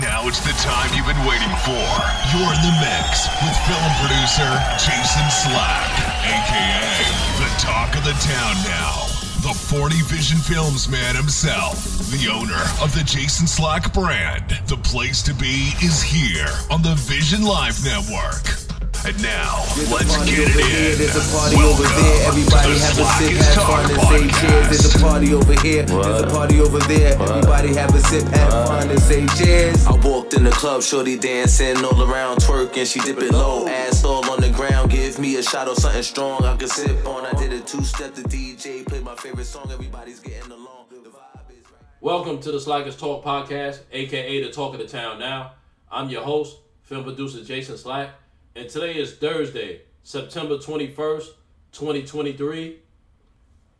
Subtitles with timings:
[0.00, 1.86] Now it's the time you've been waiting for.
[2.34, 5.90] You're in the mix with film producer Jason Slack,
[6.26, 9.06] aka the talk of the town now.
[9.42, 14.58] The 40 Vision Films man himself, the owner of the Jason Slack brand.
[14.66, 18.63] The place to be is here on the Vision Live Network.
[19.06, 20.96] And now, There's a let's party get over it here, in.
[20.96, 22.26] There's a party Welcome over there.
[22.26, 24.68] Everybody have a sip, is have Talk fun, and say cheers.
[24.72, 25.82] There's a party over here.
[25.82, 27.12] There's a party over there.
[27.20, 29.86] Everybody have a sip, have fun, and say cheers.
[29.86, 32.90] I walked in the club, shorty dancing all around, twerking.
[32.90, 34.90] She dip it low, ass all on the ground.
[34.90, 37.26] Give me a shot of something strong I can sip on.
[37.26, 38.14] I did a two step.
[38.14, 39.70] The DJ played my favorite song.
[39.70, 40.86] Everybody's getting along.
[40.88, 41.82] The vibe is right.
[42.00, 45.52] Welcome to the Slackers Talk podcast, aka the Talk of the Town Now.
[45.92, 48.08] I'm your host, film producer Jason Slack,
[48.56, 51.26] and today is Thursday, September 21st,
[51.72, 52.78] 2023.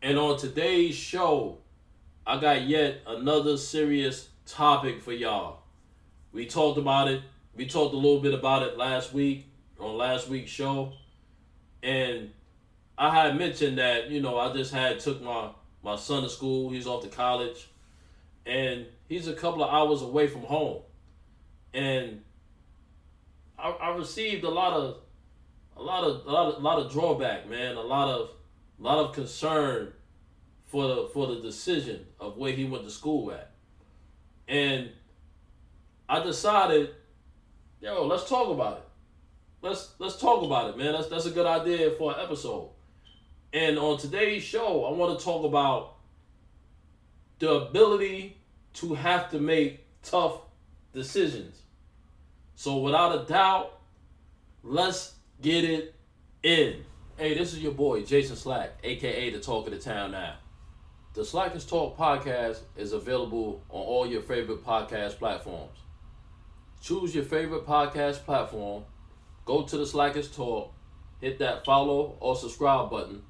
[0.01, 1.59] And on today's show,
[2.27, 5.59] I got yet another serious topic for y'all.
[6.33, 7.21] We talked about it,
[7.55, 9.45] we talked a little bit about it last week
[9.79, 10.91] on last week's show.
[11.81, 12.31] And
[12.97, 15.49] I had mentioned that, you know, I just had took my
[15.83, 17.69] my son to school, he's off to college
[18.45, 20.81] and he's a couple of hours away from home.
[21.73, 22.21] And
[23.65, 24.97] I, I received a lot of
[25.75, 28.29] a lot of a lot of, a lot of drawback, man, a lot of
[28.79, 29.91] a lot of concern
[30.67, 33.51] for the for the decision of where he went to school at.
[34.47, 34.91] And
[36.07, 36.91] I decided,
[37.81, 38.83] yo, let's talk about it.
[39.63, 40.93] Let's let's talk about it, man.
[40.93, 42.69] That's that's a good idea for an episode.
[43.51, 45.95] And on today's show, I want to talk about
[47.39, 48.37] the ability
[48.73, 50.41] to have to make tough
[50.93, 51.64] decisions.
[52.55, 53.79] So without a doubt,
[54.63, 55.93] let's get it
[56.41, 56.85] in.
[57.17, 60.35] Hey, this is your boy Jason Slack, aka the Talk of the Town now.
[61.13, 65.77] The Slackers Talk podcast is available on all your favorite podcast platforms.
[66.81, 68.85] Choose your favorite podcast platform,
[69.43, 70.73] go to the Slackers Talk,
[71.19, 73.21] hit that follow or subscribe button,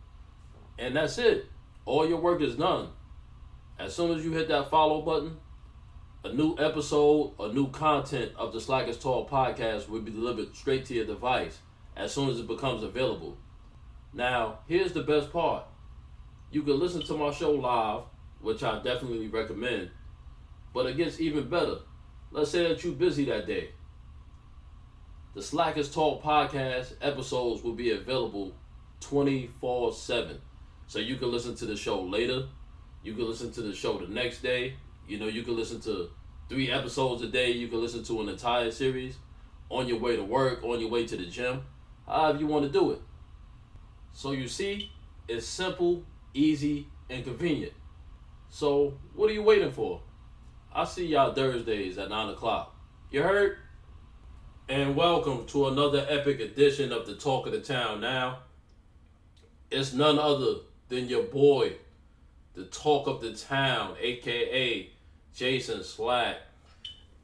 [0.77, 1.45] and that's it.
[1.85, 2.89] All your work is done.
[3.79, 5.37] As soon as you hit that follow button,
[6.25, 10.83] a new episode or new content of the Slackers Talk podcast will be delivered straight
[10.85, 11.59] to your device
[11.95, 13.37] as soon as it becomes available.
[14.11, 15.65] Now, here's the best part.
[16.49, 18.05] You can listen to my show live,
[18.41, 19.91] which I definitely recommend,
[20.73, 21.77] but it gets even better.
[22.31, 23.69] Let's say that you're busy that day.
[25.35, 28.55] The Slackers Talk podcast episodes will be available
[28.99, 30.41] 24 7.
[30.87, 32.47] So you can listen to the show later.
[33.03, 34.77] You can listen to the show the next day.
[35.07, 36.09] You know, you can listen to
[36.49, 37.51] three episodes a day.
[37.51, 39.17] You can listen to an entire series
[39.69, 41.63] on your way to work, on your way to the gym,
[42.07, 43.01] however you want to do it.
[44.13, 44.91] So you see,
[45.27, 47.73] it's simple, easy, and convenient.
[48.49, 50.01] So what are you waiting for?
[50.73, 52.75] I'll see y'all Thursdays at 9 o'clock.
[53.11, 53.57] You heard?
[54.67, 58.39] And welcome to another epic edition of the Talk of the Town now.
[59.69, 60.55] It's none other
[60.89, 61.73] than your boy,
[62.55, 64.89] the Talk of the Town, aka
[65.35, 66.37] Jason Slack.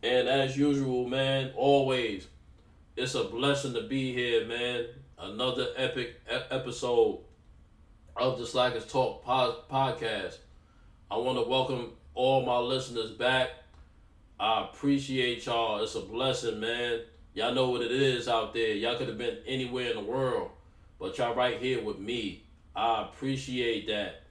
[0.03, 2.27] And as usual, man, always,
[2.97, 4.85] it's a blessing to be here, man.
[5.17, 7.19] Another epic episode
[8.17, 10.39] of the Slackers Talk podcast.
[11.09, 13.51] I want to welcome all my listeners back.
[14.37, 15.81] I appreciate y'all.
[15.81, 17.03] It's a blessing, man.
[17.33, 18.73] Y'all know what it is out there.
[18.73, 20.51] Y'all could have been anywhere in the world,
[20.99, 22.43] but y'all right here with me.
[22.75, 24.23] I appreciate that.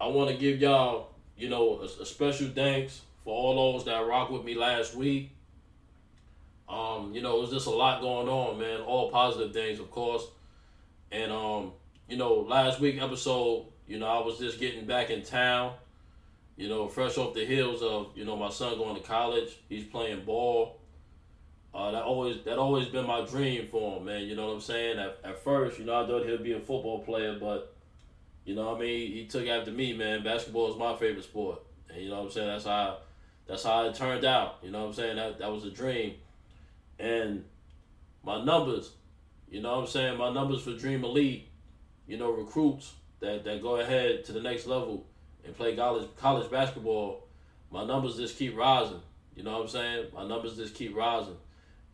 [0.00, 1.09] I want to give y'all,
[1.40, 5.30] you know, a, a special thanks for all those that rock with me last week.
[6.68, 8.80] Um, you know, it was just a lot going on, man.
[8.80, 10.24] All positive things, of course.
[11.10, 11.72] And um,
[12.08, 15.74] you know, last week episode, you know, I was just getting back in town.
[16.56, 19.58] You know, fresh off the heels of you know my son going to college.
[19.68, 20.76] He's playing ball.
[21.72, 24.22] Uh, that always that always been my dream for him, man.
[24.22, 24.98] You know what I'm saying?
[24.98, 27.74] At, at first, you know, I thought he'd be a football player, but
[28.50, 30.24] you know, what I mean, he took after me, man.
[30.24, 32.48] Basketball is my favorite sport, and you know what I'm saying.
[32.48, 32.98] That's how
[33.46, 34.58] that's how it turned out.
[34.60, 35.14] You know what I'm saying?
[35.14, 36.14] That that was a dream,
[36.98, 37.44] and
[38.24, 38.90] my numbers,
[39.48, 40.18] you know what I'm saying.
[40.18, 41.46] My numbers for Dream Elite,
[42.08, 45.06] you know, recruits that that go ahead to the next level
[45.44, 47.28] and play college college basketball.
[47.70, 49.00] My numbers just keep rising.
[49.36, 50.06] You know what I'm saying?
[50.12, 51.36] My numbers just keep rising.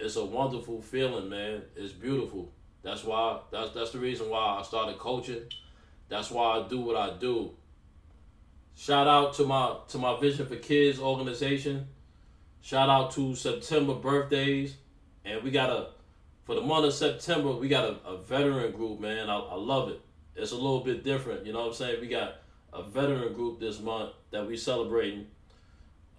[0.00, 1.64] It's a wonderful feeling, man.
[1.76, 2.50] It's beautiful.
[2.82, 5.42] That's why that's that's the reason why I started coaching.
[6.08, 7.52] That's why I do what I do.
[8.76, 11.88] Shout out to my to my Vision for Kids organization.
[12.60, 14.76] Shout out to September birthdays.
[15.24, 15.88] And we got a
[16.46, 19.28] for the month of September, we got a, a veteran group, man.
[19.28, 20.00] I, I love it.
[20.36, 22.00] It's a little bit different, you know what I'm saying?
[22.00, 22.36] We got
[22.72, 25.26] a veteran group this month that we celebrating.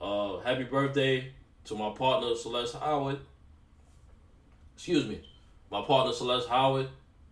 [0.01, 1.31] Uh, happy birthday
[1.65, 3.19] to my partner Celeste Howard.
[4.75, 5.21] Excuse me,
[5.71, 6.89] my partner Celeste Howard.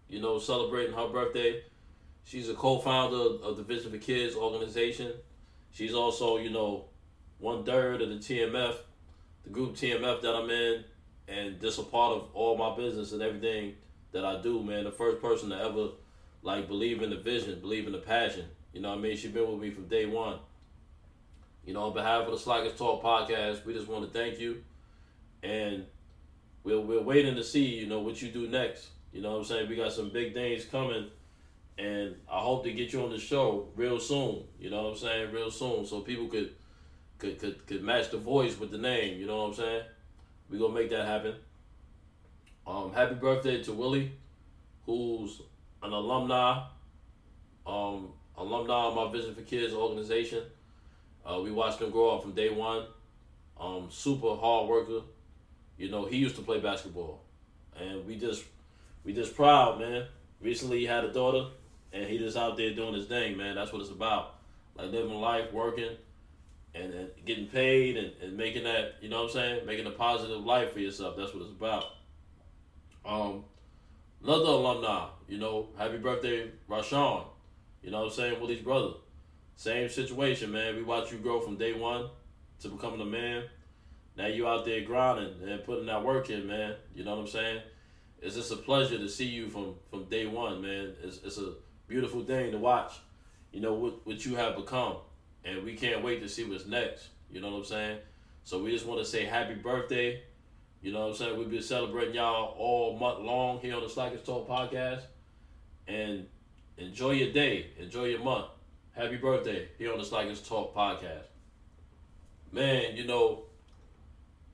[0.07, 1.63] You know, celebrating her birthday.
[2.25, 5.13] She's a co-founder of the Vision for Kids organization.
[5.71, 6.85] She's also, you know,
[7.37, 8.75] one third of the TMF,
[9.43, 10.83] the group TMF that I'm in,
[11.27, 13.75] and just a part of all my business and everything
[14.11, 14.85] that I do, man.
[14.85, 15.89] The first person to ever
[16.41, 18.45] like believe in the vision, believe in the passion.
[18.73, 19.17] You know what I mean?
[19.17, 20.39] She's been with me from day one.
[21.63, 24.63] You know, on behalf of the Slackers Talk podcast, we just want to thank you.
[25.43, 25.85] And
[26.63, 28.87] we're, we're waiting to see, you know, what you do next.
[29.13, 29.69] You know what I'm saying?
[29.69, 31.09] We got some big things coming.
[31.77, 34.43] And I hope to get you on the show real soon.
[34.59, 35.31] You know what I'm saying?
[35.31, 35.85] Real soon.
[35.85, 36.55] So people could
[37.17, 39.19] could could, could match the voice with the name.
[39.19, 39.83] You know what I'm saying?
[40.49, 41.35] we gonna make that happen.
[42.67, 44.11] Um, happy birthday to Willie,
[44.85, 45.41] who's
[45.83, 46.63] an alumni,
[47.65, 50.43] um, alumni of my Vision for Kids organization.
[51.25, 52.85] Uh, we watched him grow up from day one.
[53.59, 55.01] Um, super hard worker.
[55.77, 57.21] You know, he used to play basketball,
[57.79, 58.43] and we just
[59.03, 60.07] we just proud, man.
[60.41, 61.47] Recently, he had a daughter,
[61.95, 63.55] and he just out there doing his thing, man.
[63.55, 64.35] That's what it's about.
[64.77, 65.95] Like living life, working,
[66.75, 69.91] and, and getting paid, and, and making that, you know what I'm saying, making a
[69.91, 71.15] positive life for yourself.
[71.17, 71.85] That's what it's about.
[73.05, 73.45] Um,
[74.21, 77.23] another alumni, you know, happy birthday, Rashawn.
[77.81, 78.95] You know what I'm saying, Willie's brother.
[79.55, 80.75] Same situation, man.
[80.75, 82.09] We watch you grow from day one
[82.59, 83.43] to becoming a man.
[84.17, 86.75] Now you out there grinding and putting that work in, man.
[86.93, 87.61] You know what I'm saying?
[88.21, 90.93] It's just a pleasure to see you from from day one, man.
[91.03, 91.53] It's it's a
[91.87, 92.93] beautiful thing to watch.
[93.51, 94.97] You know what what you have become,
[95.43, 97.09] and we can't wait to see what's next.
[97.29, 97.99] You know what I'm saying?
[98.43, 100.21] So we just want to say happy birthday.
[100.81, 101.39] You know what I'm saying?
[101.39, 105.01] We've been celebrating y'all all month long here on the Slackers Talk podcast,
[105.87, 106.27] and
[106.77, 108.47] enjoy your day, enjoy your month.
[108.91, 111.25] Happy birthday here on the Slackers Talk podcast.
[112.51, 113.43] Man, you know,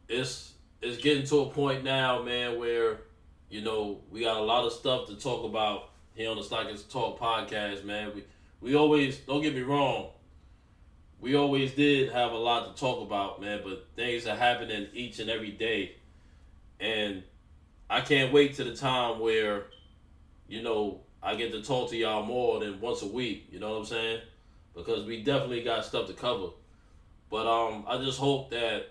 [0.08, 3.02] it's it's getting to a point now, man, where
[3.50, 6.84] you know we got a lot of stuff to talk about here on the Slackers
[6.84, 8.12] Talk podcast, man.
[8.16, 8.24] We
[8.62, 10.10] we always don't get me wrong,
[11.20, 13.62] we always did have a lot to talk about, man.
[13.64, 15.96] But things are happening each and every day,
[16.80, 17.24] and
[17.90, 19.66] I can't wait to the time where,
[20.48, 23.48] you know, I get to talk to y'all more than once a week.
[23.52, 24.22] You know what I'm saying?
[24.76, 26.48] Because we definitely got stuff to cover.
[27.30, 28.88] But um, I just hope that,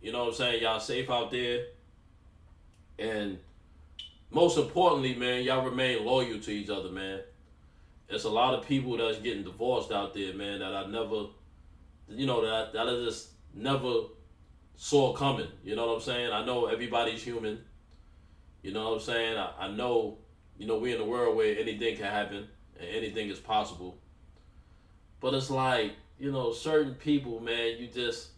[0.00, 1.66] you know what I'm saying, y'all safe out there.
[2.98, 3.38] And
[4.34, 7.20] most importantly, man, y'all remain loyal to each other, man.
[8.08, 11.26] There's a lot of people that's getting divorced out there, man, that I never,
[12.08, 13.92] you know, that that I just never
[14.76, 15.48] saw coming.
[15.62, 16.32] You know what I'm saying?
[16.32, 17.60] I know everybody's human.
[18.62, 19.38] You know what I'm saying?
[19.38, 20.18] I, I know,
[20.58, 22.48] you know, we're in a world where anything can happen
[22.78, 23.98] and anything is possible.
[25.20, 28.28] But it's like, you know, certain people, man, you just,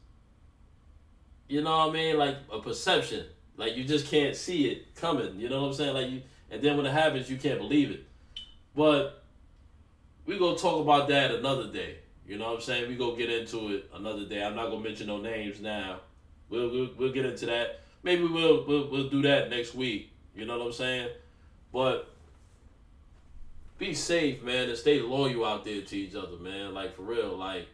[1.49, 2.19] you know what I mean?
[2.19, 3.25] Like a perception.
[3.57, 5.39] Like you just can't see it coming.
[5.39, 5.95] You know what I'm saying?
[5.95, 8.05] Like you, and then when it happens, you can't believe it.
[8.75, 9.23] But
[10.27, 11.99] we gonna talk about that another day.
[12.27, 12.89] You know what I'm saying?
[12.89, 14.45] We gonna get into it another day.
[14.45, 16.01] I'm not gonna mention no names now.
[16.49, 17.81] We'll we'll, we'll get into that.
[18.03, 20.13] Maybe we'll, we'll we'll do that next week.
[20.35, 21.09] You know what I'm saying?
[21.73, 22.11] But
[23.79, 26.75] be safe, man, and stay loyal out there to each other, man.
[26.75, 27.69] Like for real, like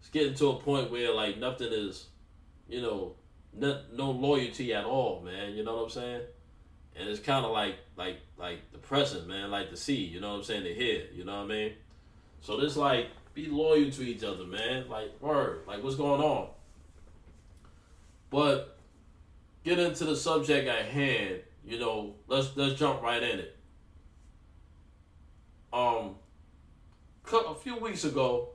[0.00, 2.06] it's getting to a point where like nothing is,
[2.68, 3.14] you know,
[3.56, 5.54] no, no loyalty at all, man.
[5.54, 6.22] You know what I'm saying?
[6.98, 9.50] And it's kind of like like like depressing, man.
[9.50, 10.64] Like the sea, you know what I'm saying?
[10.64, 11.72] To hear, you know what I mean?
[12.40, 14.88] So this like be loyal to each other, man.
[14.88, 16.48] Like word, like what's going on?
[18.30, 18.78] But
[19.64, 21.40] get into the subject at hand.
[21.64, 23.56] You know, let's let's jump right in it.
[25.72, 26.14] Um,
[27.32, 28.50] a few weeks ago,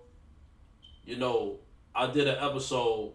[1.05, 1.59] you know,
[1.93, 3.13] I did an episode,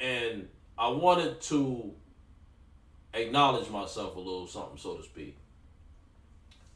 [0.00, 1.92] and I wanted to
[3.12, 5.36] acknowledge myself a little something, so to speak.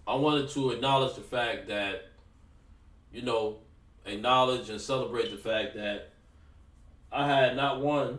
[0.07, 2.11] I wanted to acknowledge the fact that,
[3.13, 3.59] you know,
[4.05, 6.11] acknowledge and celebrate the fact that
[7.11, 8.19] I had not one,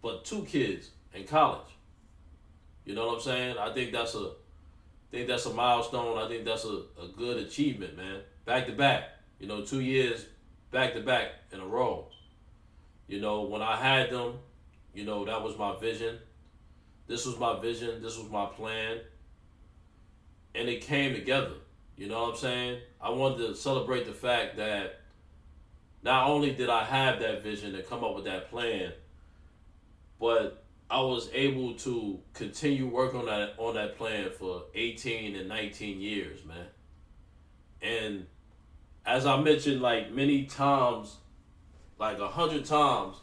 [0.00, 1.66] but two kids in college.
[2.84, 3.58] You know what I'm saying?
[3.58, 4.32] I think that's a
[5.14, 6.18] I think that's a milestone.
[6.18, 8.20] I think that's a, a good achievement, man.
[8.44, 9.04] Back to back.
[9.38, 10.26] You know, two years
[10.70, 12.08] back to back in a row.
[13.06, 14.34] You know, when I had them,
[14.94, 16.18] you know, that was my vision.
[17.06, 18.02] This was my vision.
[18.02, 19.00] This was my plan.
[20.54, 21.54] And it came together.
[21.96, 22.80] You know what I'm saying?
[23.00, 25.00] I wanted to celebrate the fact that
[26.02, 28.92] not only did I have that vision and come up with that plan,
[30.20, 35.48] but I was able to continue working on that on that plan for 18 and
[35.48, 36.66] 19 years, man.
[37.80, 38.26] And
[39.06, 41.16] as I mentioned like many times,
[42.04, 43.16] like a hundred times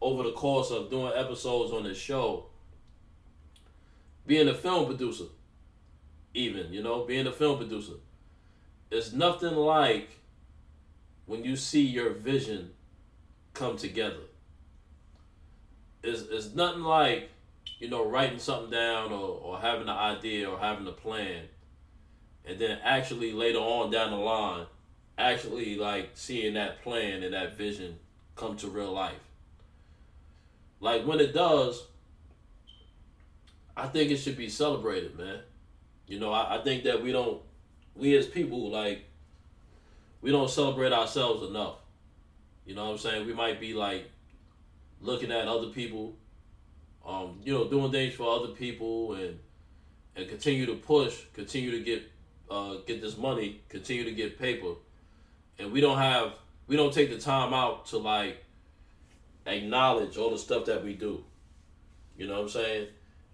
[0.00, 2.46] over the course of doing episodes on this show,
[4.26, 5.24] being a film producer,
[6.34, 7.94] even, you know, being a film producer,
[8.90, 10.10] it's nothing like
[11.26, 12.70] when you see your vision
[13.54, 14.24] come together.
[16.02, 17.30] It's, it's nothing like,
[17.78, 21.42] you know, writing something down or, or having an idea or having a plan
[22.44, 24.66] and then actually later on down the line,
[25.16, 27.98] actually like seeing that plan and that vision
[28.34, 29.20] come to real life.
[30.80, 31.84] Like when it does,
[33.76, 35.40] I think it should be celebrated, man.
[36.06, 37.40] You know, I, I think that we don't,
[37.94, 39.04] we as people, like,
[40.20, 41.76] we don't celebrate ourselves enough.
[42.66, 43.26] You know what I'm saying?
[43.26, 44.10] We might be like
[45.00, 46.14] looking at other people,
[47.06, 49.38] um, you know, doing things for other people and
[50.14, 52.02] and continue to push, continue to get
[52.50, 54.74] uh, get this money, continue to get paper,
[55.58, 56.34] and we don't have
[56.72, 58.42] we don't take the time out to like
[59.44, 61.22] acknowledge all the stuff that we do.
[62.16, 62.86] You know what I'm saying?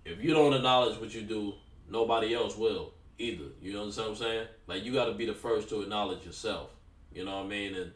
[0.04, 1.54] If you don't acknowledge what you do,
[1.88, 3.44] nobody else will either.
[3.62, 4.48] You know what I'm saying?
[4.66, 6.70] Like you got to be the first to acknowledge yourself.
[7.14, 7.76] You know what I mean?
[7.76, 7.92] And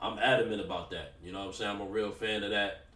[0.00, 1.12] I'm adamant about that.
[1.22, 1.70] You know what I'm saying?
[1.72, 2.86] I'm a real fan of that.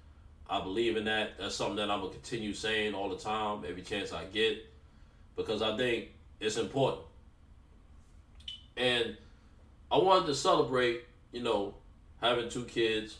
[0.48, 1.32] I believe in that.
[1.38, 4.56] That's something that I'm gonna continue saying all the time, every chance I get,
[5.36, 7.02] because I think it's important.
[8.78, 9.18] And
[9.92, 11.74] I wanted to celebrate, you know,
[12.20, 13.18] having two kids,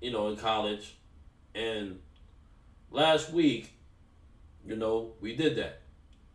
[0.00, 0.96] you know, in college.
[1.54, 2.00] And
[2.90, 3.72] last week,
[4.66, 5.80] you know, we did that.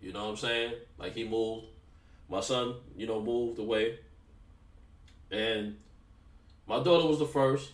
[0.01, 0.74] You know what I'm saying?
[0.98, 1.67] Like he moved.
[2.29, 4.00] My son, you know, moved away.
[5.29, 5.77] And
[6.67, 7.72] my daughter was the first,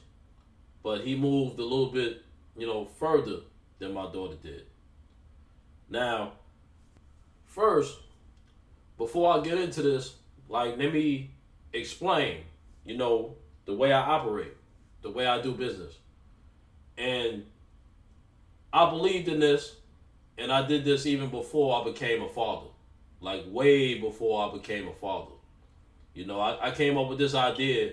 [0.84, 2.24] but he moved a little bit,
[2.57, 3.41] you know, further
[3.79, 4.65] than my daughter did.
[5.89, 6.34] Now,
[7.46, 7.98] first,
[8.98, 10.15] before I get into this,
[10.50, 11.31] like, let me
[11.74, 12.39] explain,
[12.86, 13.36] you know,
[13.68, 14.56] the way I operate,
[15.04, 15.94] the way I do business.
[16.98, 17.44] And
[18.74, 19.76] I believed in this,
[20.38, 22.68] and I did this even before I became a father,
[23.22, 25.34] like way before I became a father.
[26.14, 27.92] You know, I, I came up with this idea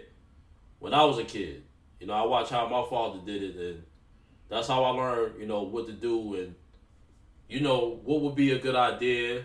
[0.78, 1.64] when I was a kid.
[2.00, 3.82] You know, I watched how my father did it, and
[4.48, 6.54] that's how I learned, you know, what to do and,
[7.48, 9.44] you know, what would be a good idea,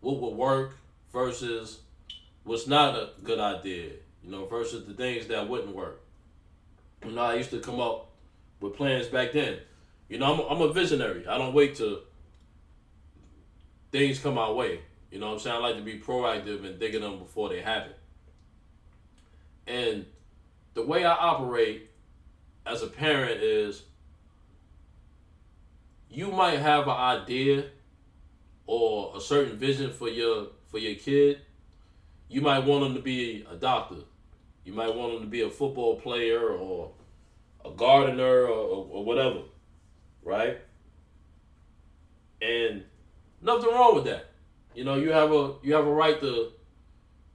[0.00, 0.76] what would work
[1.12, 1.80] versus
[2.44, 3.90] what's not a good idea,
[4.26, 6.02] you know, versus the things that wouldn't work.
[7.04, 8.10] You know, I used to come up
[8.60, 9.58] with plans back then.
[10.08, 11.26] You know, I'm a, I'm a visionary.
[11.26, 12.00] I don't wait till
[13.92, 14.80] things come my way.
[15.12, 15.56] You know I'm saying?
[15.56, 17.92] I like to be proactive and thinking them before they happen.
[19.66, 20.06] And
[20.74, 21.90] the way I operate
[22.66, 23.82] as a parent is
[26.10, 27.66] you might have an idea
[28.66, 31.40] or a certain vision for your for your kid
[32.28, 33.96] you might want them to be a doctor.
[34.66, 36.90] You might want them to be a football player or
[37.64, 39.42] a gardener or, or, or whatever,
[40.24, 40.58] right?
[42.42, 42.82] And
[43.40, 44.30] nothing wrong with that.
[44.74, 46.50] You know, you have a you have a right to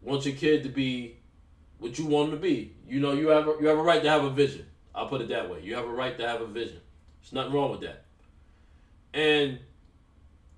[0.02, 1.20] want your kid to be
[1.80, 2.76] what you want them to be.
[2.86, 4.66] You know, you have a, you have a right to have a vision.
[4.94, 5.62] I'll put it that way.
[5.64, 6.82] You have a right to have a vision.
[7.22, 8.04] There's nothing wrong with that.
[9.14, 9.60] And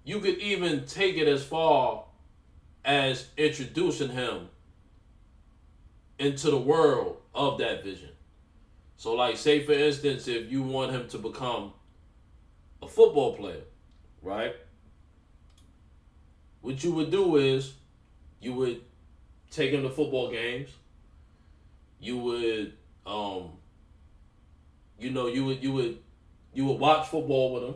[0.03, 2.05] you could even take it as far
[2.83, 4.49] as introducing him
[6.23, 8.09] into the world of that vision.
[8.95, 11.73] So, like, say for instance, if you want him to become
[12.81, 13.63] a football player,
[14.21, 14.55] right?
[16.61, 17.73] What you would do is
[18.39, 18.81] you would
[19.51, 20.69] take him to football games.
[21.99, 22.73] You would,
[23.05, 23.51] um,
[24.99, 25.97] you know, you would you would
[26.53, 27.75] you would watch football with him.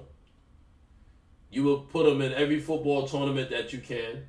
[1.49, 4.23] You would put him in every football tournament that you can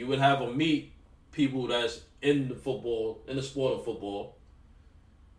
[0.00, 0.94] you would have him meet
[1.32, 4.36] people that's in the football, in the sport of football.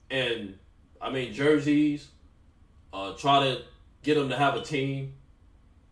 [0.10, 0.58] And
[1.02, 2.08] I mean jerseys,
[2.94, 3.62] uh, try to
[4.04, 5.14] get them to have a team,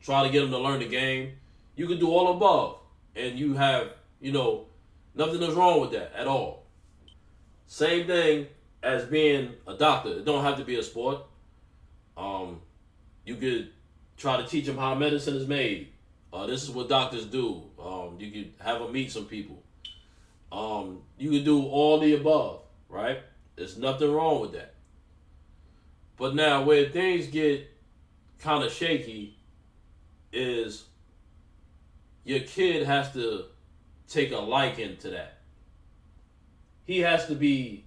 [0.01, 1.33] try to get them to learn the game.
[1.75, 2.79] You can do all above,
[3.15, 3.89] and you have,
[4.19, 4.65] you know,
[5.15, 6.65] nothing is wrong with that at all.
[7.67, 8.47] Same thing
[8.83, 10.09] as being a doctor.
[10.09, 11.23] It don't have to be a sport.
[12.17, 12.61] Um,
[13.25, 13.69] you could
[14.17, 15.89] try to teach them how medicine is made.
[16.31, 17.63] Uh, this is what doctors do.
[17.81, 19.58] Um, you could have them meet some people.
[20.51, 23.19] Um, you can do all the above, right?
[23.55, 24.73] There's nothing wrong with that.
[26.17, 27.69] But now, where things get
[28.39, 29.37] kind of shaky
[30.33, 30.85] is
[32.23, 33.45] your kid has to
[34.07, 35.39] take a liking to that.
[36.85, 37.85] He has to be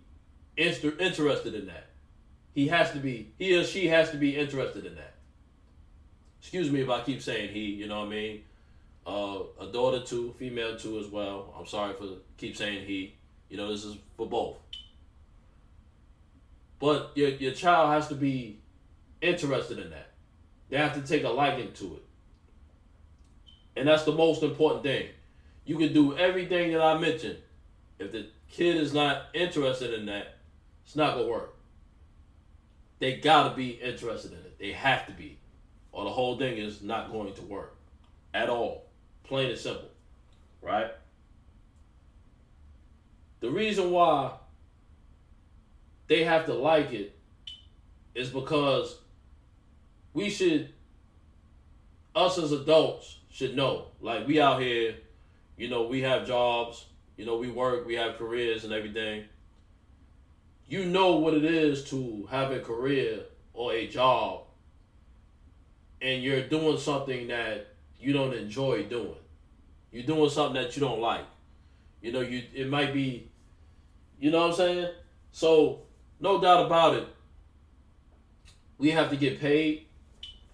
[0.57, 1.89] inter- interested in that.
[2.55, 5.13] He has to be, he or she has to be interested in that
[6.43, 8.43] excuse me if I keep saying he, you know what I mean?
[9.05, 11.55] Uh, a daughter too, female too as well.
[11.59, 12.07] I'm sorry for
[12.37, 13.15] keep saying he.
[13.49, 14.57] You know, this is for both.
[16.79, 18.61] But your your child has to be
[19.21, 20.11] interested in that.
[20.69, 22.03] They have to take a liking to it.
[23.77, 25.09] And that's the most important thing.
[25.65, 27.39] You can do everything that I mentioned.
[27.99, 30.39] If the kid is not interested in that,
[30.85, 31.55] it's not gonna work.
[32.99, 34.59] They gotta be interested in it.
[34.59, 35.39] They have to be.
[35.93, 37.77] Or the whole thing is not going to work.
[38.35, 38.87] At all.
[39.25, 39.89] Plain and simple.
[40.61, 40.91] Right?
[43.41, 44.33] The reason why
[46.07, 47.17] they have to like it
[48.15, 48.99] is because
[50.13, 50.73] we should
[52.15, 53.87] us as adults should know.
[54.01, 54.95] Like we out here,
[55.57, 56.85] you know, we have jobs,
[57.17, 59.25] you know, we work, we have careers and everything.
[60.69, 63.21] You know what it is to have a career
[63.55, 64.43] or a job
[66.03, 67.72] and you're doing something that
[68.03, 69.15] you don't enjoy doing.
[69.91, 71.25] You're doing something that you don't like.
[72.01, 73.29] You know, you it might be
[74.23, 74.89] you know what I'm saying?
[75.33, 75.81] So,
[76.21, 77.09] no doubt about it.
[78.79, 79.87] We have to get paid.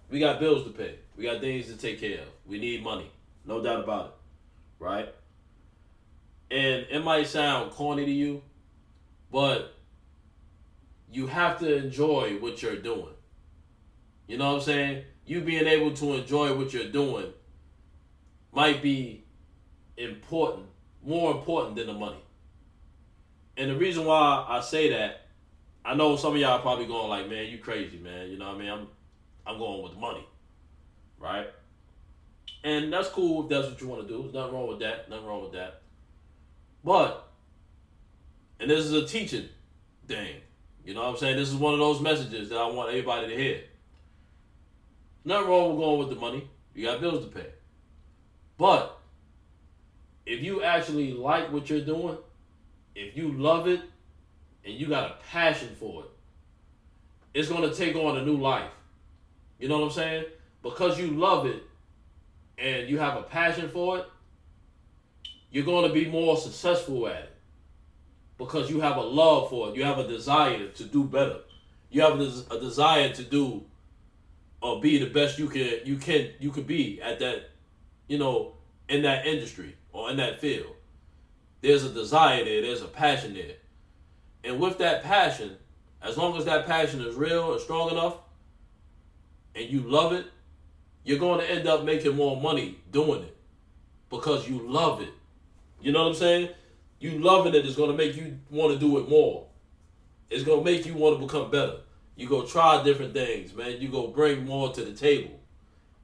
[0.09, 0.95] We got bills to pay.
[1.15, 2.27] We got things to take care of.
[2.47, 3.11] We need money.
[3.45, 4.83] No doubt about it.
[4.83, 5.13] Right?
[6.49, 8.41] And it might sound corny to you,
[9.31, 9.75] but
[11.11, 13.13] you have to enjoy what you're doing.
[14.25, 15.03] You know what I'm saying?
[15.27, 17.27] You being able to enjoy what you're doing
[18.53, 19.23] might be
[19.97, 20.65] important,
[21.03, 22.21] more important than the money.
[23.57, 25.27] And the reason why I say that,
[25.83, 28.29] I know some of y'all probably going like, man, you crazy, man.
[28.29, 28.69] You know what I mean?
[28.69, 28.87] I'm
[29.45, 30.25] I'm going with the money.
[31.17, 31.47] Right?
[32.63, 34.21] And that's cool if that's what you want to do.
[34.23, 35.09] There's nothing wrong with that.
[35.09, 35.81] Nothing wrong with that.
[36.83, 37.27] But,
[38.59, 39.49] and this is a teaching
[40.07, 40.35] thing.
[40.85, 41.37] You know what I'm saying?
[41.37, 43.61] This is one of those messages that I want everybody to hear.
[45.25, 46.49] Nothing wrong with going with the money.
[46.73, 47.47] You got bills to pay.
[48.59, 48.99] But
[50.27, 52.17] if you actually like what you're doing,
[52.93, 53.81] if you love it,
[54.63, 56.09] and you got a passion for it,
[57.33, 58.71] it's going to take on a new life.
[59.59, 60.25] You know what I'm saying?
[60.61, 61.63] Because you love it
[62.57, 64.05] and you have a passion for it,
[65.51, 67.35] you're going to be more successful at it.
[68.37, 69.75] Because you have a love for it.
[69.75, 71.39] You have a desire to do better.
[71.89, 73.65] You have a, desire to do
[74.61, 77.49] or be the best you can you can you can be at that,
[78.07, 78.53] you know,
[78.89, 80.75] in that industry or in that field.
[81.61, 83.55] There's a desire there, there's a passion there.
[84.43, 85.57] And with that passion,
[86.01, 88.17] as long as that passion is real and strong enough,
[89.55, 90.25] and you love it,
[91.03, 93.35] you're going to end up making more money doing it
[94.09, 95.13] because you love it.
[95.81, 96.49] You know what I'm saying?
[96.99, 99.47] You loving it is going to make you want to do it more.
[100.29, 101.77] It's going to make you want to become better.
[102.15, 103.79] You go try different things, man.
[103.79, 105.39] You go bring more to the table.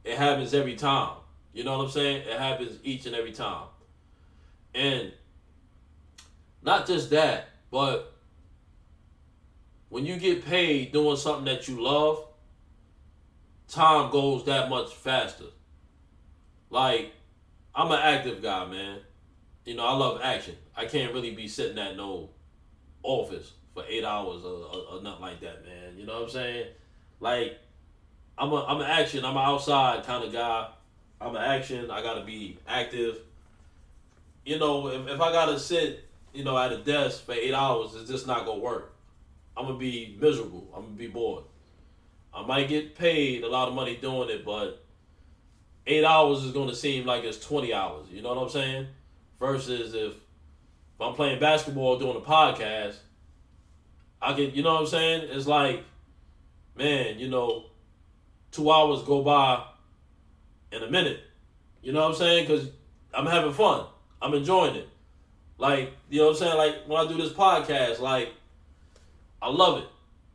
[0.04, 1.17] It happens every time.
[1.55, 2.27] You know what I'm saying?
[2.27, 3.67] It happens each and every time.
[4.75, 5.13] And
[6.61, 8.13] not just that, but
[9.87, 12.27] when you get paid doing something that you love,
[13.69, 15.45] time goes that much faster.
[16.69, 17.13] Like,
[17.73, 18.99] I'm an active guy, man.
[19.63, 20.55] You know, I love action.
[20.75, 22.31] I can't really be sitting at no
[23.01, 25.97] office for eight hours or, or, or nothing like that, man.
[25.97, 26.67] You know what I'm saying?
[27.21, 27.57] Like,
[28.37, 29.23] I'm a I'm an action.
[29.23, 30.67] I'm an outside kind of guy.
[31.19, 31.89] I'm an action.
[31.89, 33.19] I gotta be active.
[34.45, 37.95] You know, if, if I gotta sit, you know, at a desk for eight hours,
[37.95, 38.93] it's just not gonna work.
[39.58, 40.67] I'm gonna be miserable.
[40.75, 41.45] I'm gonna be bored.
[42.34, 44.84] I might get paid a lot of money doing it, but
[45.88, 48.08] eight hours is gonna seem like it's twenty hours.
[48.12, 48.88] You know what I'm saying?
[49.39, 52.95] Versus if, if I'm playing basketball doing a podcast,
[54.21, 54.51] I can.
[54.51, 55.30] You know what I'm saying?
[55.32, 55.84] It's like,
[56.75, 57.65] man, you know,
[58.51, 59.63] two hours go by
[60.75, 61.19] in a minute.
[61.81, 62.47] You know what I'm saying?
[62.47, 62.69] Because
[63.13, 63.85] I'm having fun.
[64.21, 64.89] I'm enjoying it.
[65.57, 66.57] Like, you know what I'm saying?
[66.57, 68.29] Like, when I do this podcast, like,
[69.41, 69.88] I love it.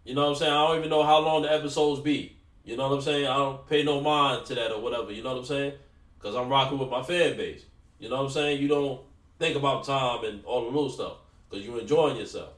[0.05, 0.53] You know what I'm saying?
[0.53, 2.37] I don't even know how long the episodes be.
[2.65, 3.27] You know what I'm saying?
[3.27, 5.13] I don't pay no mind to that or whatever.
[5.13, 5.73] You know what I'm saying?
[6.19, 7.65] Because I'm rocking with my fan base.
[7.99, 8.63] You know what I'm saying?
[8.63, 9.01] You don't
[9.39, 11.15] think about time and all the little stuff
[11.49, 12.51] because you're enjoying yourself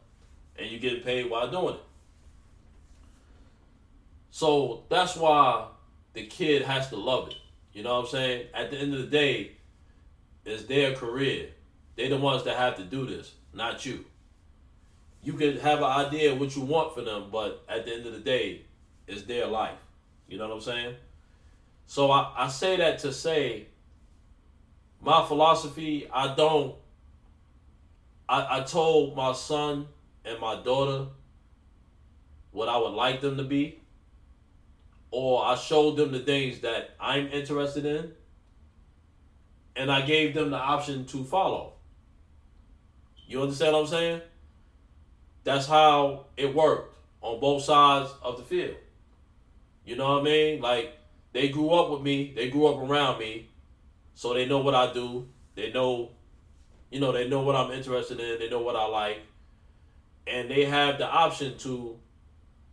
[0.59, 1.81] and you get paid while doing it.
[4.31, 5.69] So that's why
[6.15, 7.37] the kid has to love it.
[7.73, 8.47] You know what I'm saying?
[8.55, 9.53] At the end of the day,
[10.45, 11.49] it's their career.
[11.97, 14.05] They're the ones that have to do this, not you.
[15.23, 18.07] You can have an idea of what you want for them, but at the end
[18.07, 18.63] of the day,
[19.07, 19.79] it's their life.
[20.29, 20.97] You know what I'm saying?
[21.87, 23.67] So I, I say that to say
[25.01, 26.75] my philosophy, I don't
[28.29, 29.89] I, I told my son
[30.25, 31.09] and my daughter
[32.51, 33.82] what I would like them to be.
[35.13, 38.13] Or I showed them the things that I'm interested in.
[39.77, 41.75] And I gave them the option to follow.
[43.27, 44.21] You understand what I'm saying?
[45.45, 48.77] That's how it worked on both sides of the field.
[49.85, 50.61] You know what I mean?
[50.61, 50.97] Like
[51.33, 53.49] they grew up with me, they grew up around me,
[54.15, 55.29] so they know what I do.
[55.55, 56.11] They know,
[56.91, 58.39] you know, they know what I'm interested in.
[58.39, 59.21] They know what I like,
[60.27, 61.99] and they have the option to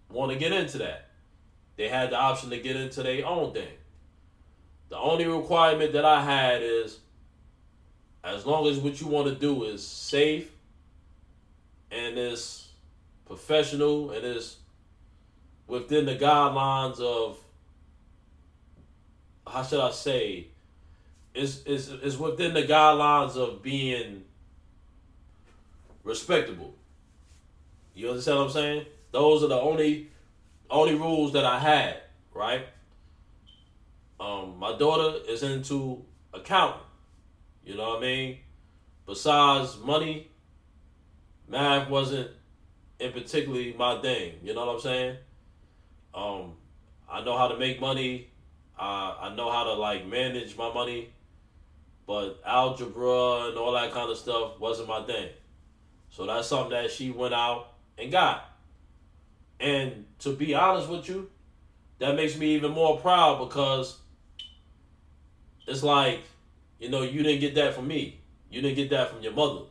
[0.10, 1.09] want to get into that.
[1.80, 3.72] They had the option to get into their own thing.
[4.89, 7.00] The only requirement that I had is
[8.22, 10.52] as long as what you want to do is safe
[11.89, 12.68] and is
[13.26, 14.58] professional and is
[15.68, 17.38] within the guidelines of
[19.48, 20.48] how should I say
[21.34, 24.26] is is is within the guidelines of being
[26.04, 26.74] respectable.
[27.96, 28.86] You understand what I'm saying?
[29.13, 30.10] Those are the only
[30.70, 32.02] only rules that I had,
[32.34, 32.68] right?
[34.20, 36.04] Um, my daughter is into
[36.34, 36.82] accounting.
[37.64, 38.38] You know what I mean?
[39.06, 40.30] Besides money,
[41.48, 42.32] math wasn't
[43.00, 44.34] in particularly my thing.
[44.44, 45.18] You know what I'm saying?
[46.14, 46.54] Um,
[47.10, 48.30] I know how to make money.
[48.78, 51.10] Uh, I know how to like manage my money,
[52.08, 55.30] but algebra and all that kind of stuff wasn't my thing.
[56.10, 58.49] So that's something that she went out and got.
[59.60, 61.30] And to be honest with you,
[62.00, 63.98] that makes me even more proud because
[65.67, 66.22] it's like,
[66.80, 68.22] you know, you didn't get that from me.
[68.50, 69.65] You didn't get that from your mother.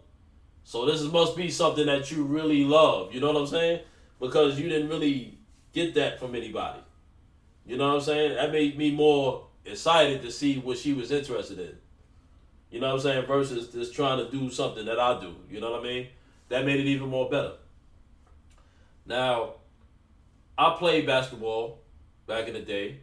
[0.65, 3.15] So this must be something that you really love.
[3.15, 3.81] You know what I'm saying?
[4.21, 5.39] Because you didn't really
[5.73, 6.81] get that from anybody.
[7.65, 8.35] You know what I'm saying?
[8.35, 11.77] That made me more excited to see what she was interested in.
[12.71, 13.27] You know what I'm saying?
[13.27, 15.35] Versus just trying to do something that I do.
[15.51, 16.09] You know what I mean?
[16.51, 17.53] That made it even more better.
[19.07, 19.55] Now,
[20.59, 21.79] I played basketball
[22.27, 22.99] back in the day,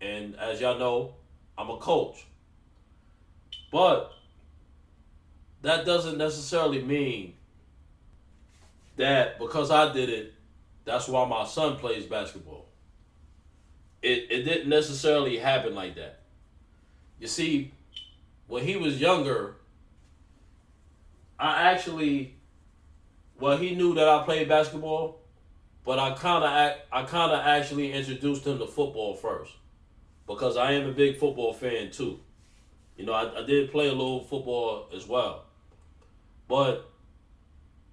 [0.00, 1.14] and as y'all know,
[1.56, 2.26] I'm a coach.
[3.70, 4.12] But
[5.62, 7.34] that doesn't necessarily mean
[8.96, 10.34] that because I did it,
[10.84, 12.66] that's why my son plays basketball.
[14.02, 16.20] It, it didn't necessarily happen like that.
[17.20, 17.72] You see,
[18.48, 19.54] when he was younger,
[21.38, 22.34] I actually,
[23.38, 25.20] well, he knew that I played basketball,
[25.86, 29.52] but I kind of I kind of actually introduced him to football first
[30.26, 32.18] because I am a big football fan too.
[32.96, 35.44] You know, I, I did play a little football as well,
[36.48, 36.90] but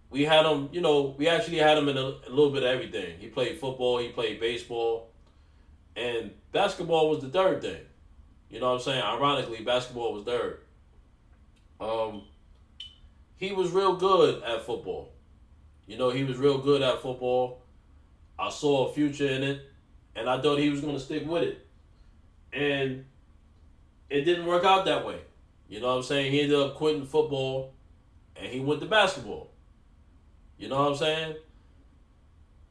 [0.10, 0.70] we had him.
[0.72, 3.20] You know, we actually had him in a, a little bit of everything.
[3.20, 5.12] He played football, he played baseball,
[5.96, 7.82] and basketball was the third thing.
[8.50, 9.04] You know what I'm saying?
[9.04, 10.62] Ironically, basketball was third.
[11.80, 12.24] Um,
[13.38, 15.12] he was real good at football.
[15.86, 17.63] You know, he was real good at football.
[18.44, 19.62] I saw a future in it,
[20.16, 21.66] and I thought he was going to stick with it.
[22.52, 23.06] And
[24.10, 25.22] it didn't work out that way.
[25.70, 26.32] You know what I'm saying?
[26.34, 27.74] He ended up quitting football,
[28.36, 29.50] and he went to basketball.
[30.58, 31.36] You know what I'm saying?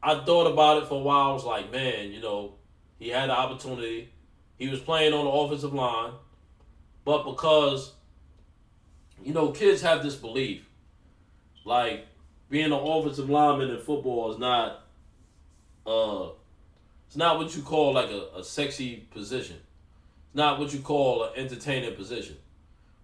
[0.03, 1.31] I thought about it for a while.
[1.31, 2.55] I was like, man, you know,
[2.99, 4.13] he had the opportunity.
[4.59, 6.13] He was playing on the offensive line,
[7.05, 7.93] but because,
[9.25, 10.69] you know, kids have this belief,
[11.65, 12.07] like
[12.51, 14.82] being an offensive lineman in football is not
[15.87, 16.29] uh
[17.13, 19.57] it's not what you call like a, a sexy position.
[19.57, 22.37] It's not what you call an entertaining position.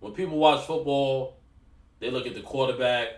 [0.00, 1.36] When people watch football,
[2.00, 3.08] they look at the quarterback,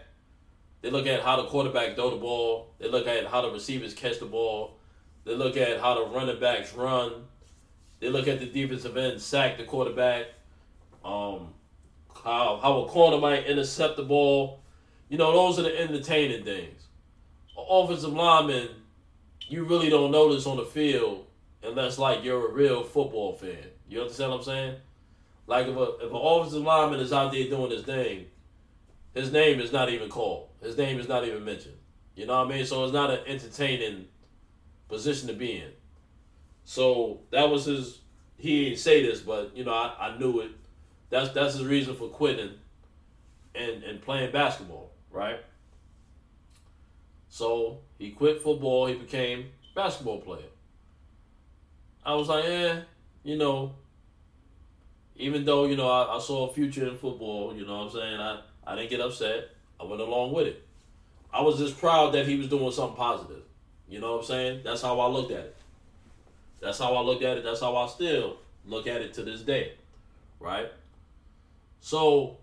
[0.82, 3.94] they look at how the quarterback throw the ball, they look at how the receivers
[3.94, 4.78] catch the ball,
[5.24, 7.12] they look at how the running backs run,
[8.00, 10.26] they look at the defensive end sack the quarterback,
[11.04, 11.54] um,
[12.24, 14.60] how how a corner might intercept the ball.
[15.08, 16.82] You know, those are the entertaining things.
[17.56, 18.70] Offensive lineman
[19.50, 21.26] you really don't notice on the field
[21.62, 23.66] unless like you're a real football fan.
[23.88, 24.76] You understand what I'm saying?
[25.48, 28.26] Like if a if an offensive lineman is out there doing his thing,
[29.12, 30.48] his name is not even called.
[30.62, 31.74] His name is not even mentioned.
[32.14, 32.64] You know what I mean?
[32.64, 34.06] So it's not an entertaining
[34.88, 35.70] position to be in.
[36.64, 37.98] So that was his.
[38.38, 40.52] He didn't say this, but you know I, I knew it.
[41.08, 42.50] That's that's his reason for quitting
[43.56, 45.40] and and playing basketball, right?
[47.28, 48.86] So he quit football.
[48.86, 50.48] He became basketball player.
[52.04, 52.80] I was like, eh,
[53.22, 53.74] you know.
[55.16, 57.90] Even though you know I, I saw a future in football, you know what I'm
[57.90, 58.18] saying.
[58.18, 59.50] I I didn't get upset.
[59.78, 60.66] I went along with it.
[61.30, 63.42] I was just proud that he was doing something positive.
[63.86, 64.60] You know what I'm saying?
[64.64, 65.56] That's how I looked at it.
[66.60, 67.44] That's how I looked at it.
[67.44, 69.74] That's how I still look at it to this day.
[70.38, 70.72] Right?
[71.80, 72.38] So,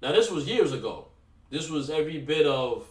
[0.00, 1.08] now this was years ago.
[1.50, 2.86] This was every bit of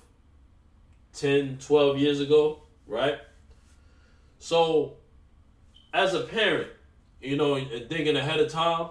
[1.13, 3.17] 10, 12 years ago, right?
[4.39, 4.97] So,
[5.93, 6.69] as a parent,
[7.21, 7.55] you know,
[7.89, 8.89] thinking ahead of time,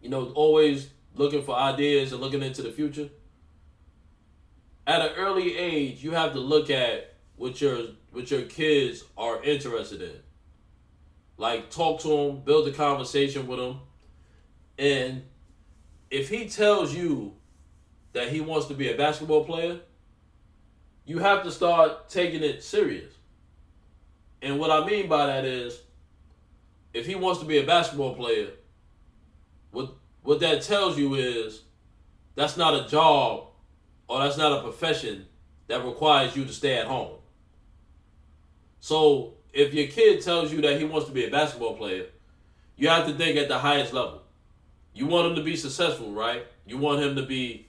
[0.00, 3.08] you know, always looking for ideas and looking into the future.
[4.86, 7.78] At an early age, you have to look at what your
[8.12, 10.16] what your kids are interested in.
[11.36, 13.80] Like talk to them, build a conversation with them,
[14.78, 15.22] and
[16.10, 17.34] if he tells you
[18.12, 19.80] that he wants to be a basketball player,
[21.04, 23.12] you have to start taking it serious.
[24.40, 25.80] And what I mean by that is,
[26.92, 28.50] if he wants to be a basketball player,
[29.70, 31.62] what what that tells you is
[32.34, 33.46] that's not a job
[34.08, 35.26] or that's not a profession
[35.68, 37.16] that requires you to stay at home.
[38.80, 42.06] So if your kid tells you that he wants to be a basketball player,
[42.76, 44.22] you have to think at the highest level.
[44.94, 46.46] You want him to be successful, right?
[46.66, 47.66] You want him to be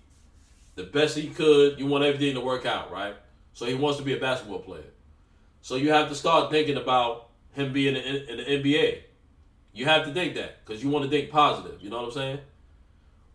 [0.76, 1.80] the best he could.
[1.80, 3.16] You want everything to work out, right?
[3.54, 4.84] So he wants to be a basketball player.
[5.62, 9.02] So you have to start thinking about him being in, the NBA.
[9.74, 11.82] You have to think that because you want to think positive.
[11.82, 12.40] You know what I'm saying?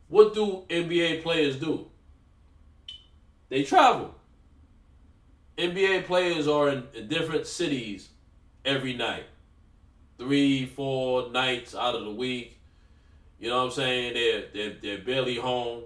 [0.08, 1.86] What do NBA players do?
[3.48, 4.14] They travel.
[5.56, 8.08] NBA players are in, in different cities
[8.64, 9.24] every night.
[10.18, 12.58] Three, four nights out of the week.
[13.38, 14.14] You know what I'm saying?
[14.14, 15.84] They're they're, they're barely home.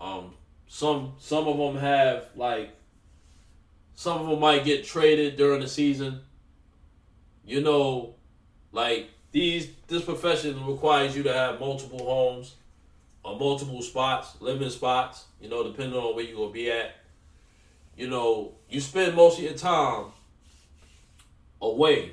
[0.00, 0.34] Um,
[0.68, 2.70] some some of them have like
[3.94, 6.20] some of them might get traded during the season.
[7.44, 8.14] You know,
[8.72, 12.56] like these this profession requires you to have multiple homes
[13.24, 16.94] or multiple spots, living spots, you know, depending on where you're gonna be at.
[17.96, 20.06] You know, you spend most of your time
[21.60, 22.12] away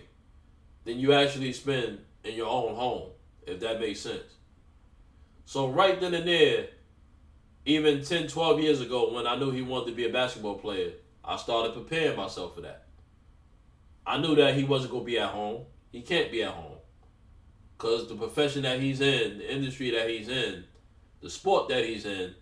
[0.86, 3.10] than you actually spend in your own home,
[3.46, 4.24] if that makes sense.
[5.46, 6.68] So right then and there,
[7.66, 10.92] even 10, 12 years ago, when I knew he wanted to be a basketball player,
[11.24, 12.86] I started preparing myself for that.
[14.06, 15.64] I knew that he wasn't going to be at home.
[15.92, 16.78] He can't be at home.
[17.78, 20.66] Because the profession that he's in, the industry that he's in,
[21.22, 22.36] the sport that he's in,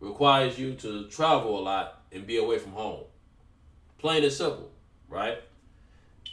[0.00, 3.04] requires you to travel a lot and be away from home.
[3.98, 4.70] Plain and simple,
[5.08, 5.38] right?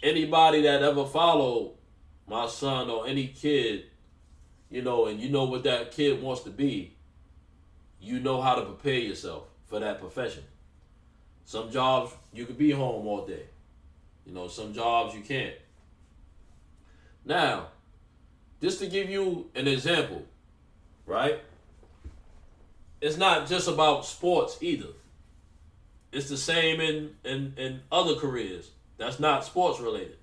[0.03, 1.75] Anybody that ever followed
[2.27, 3.85] my son or any kid,
[4.69, 6.95] you know, and you know what that kid wants to be,
[8.01, 10.43] you know how to prepare yourself for that profession.
[11.45, 13.45] Some jobs you could be home all day.
[14.25, 15.55] You know, some jobs you can't.
[17.25, 17.67] Now,
[18.61, 20.23] just to give you an example,
[21.05, 21.39] right?
[23.01, 24.89] It's not just about sports either.
[26.11, 30.17] It's the same in, in, in other careers that's not sports related.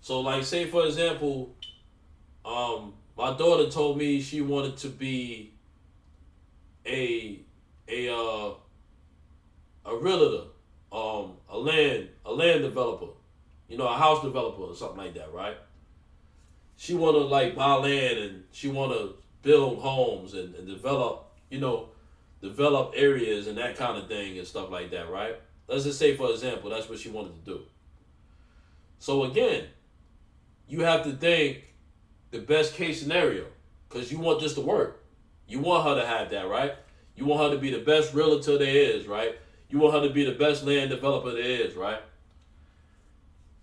[0.00, 1.54] So, like, say for example,
[2.44, 5.53] um, my daughter told me she wanted to be
[6.86, 7.40] a
[7.88, 8.54] a uh,
[9.86, 10.48] a realtor,
[10.92, 13.12] um, a land a land developer,
[13.68, 15.56] you know, a house developer or something like that, right?
[16.76, 19.10] She wanna like buy land and she wanna
[19.42, 21.90] build homes and, and develop, you know,
[22.40, 25.36] develop areas and that kind of thing and stuff like that, right?
[25.68, 27.60] Let's just say for example, that's what she wanted to do.
[28.98, 29.66] So again,
[30.66, 31.64] you have to think
[32.30, 33.44] the best case scenario
[33.88, 35.03] because you want this to work.
[35.46, 36.74] You want her to have that, right?
[37.16, 39.38] You want her to be the best realtor there is, right?
[39.68, 42.00] You want her to be the best land developer there is, right?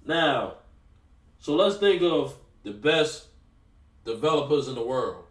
[0.06, 0.56] Now,
[1.40, 3.28] so let's think of the best
[4.06, 5.26] developers in the world.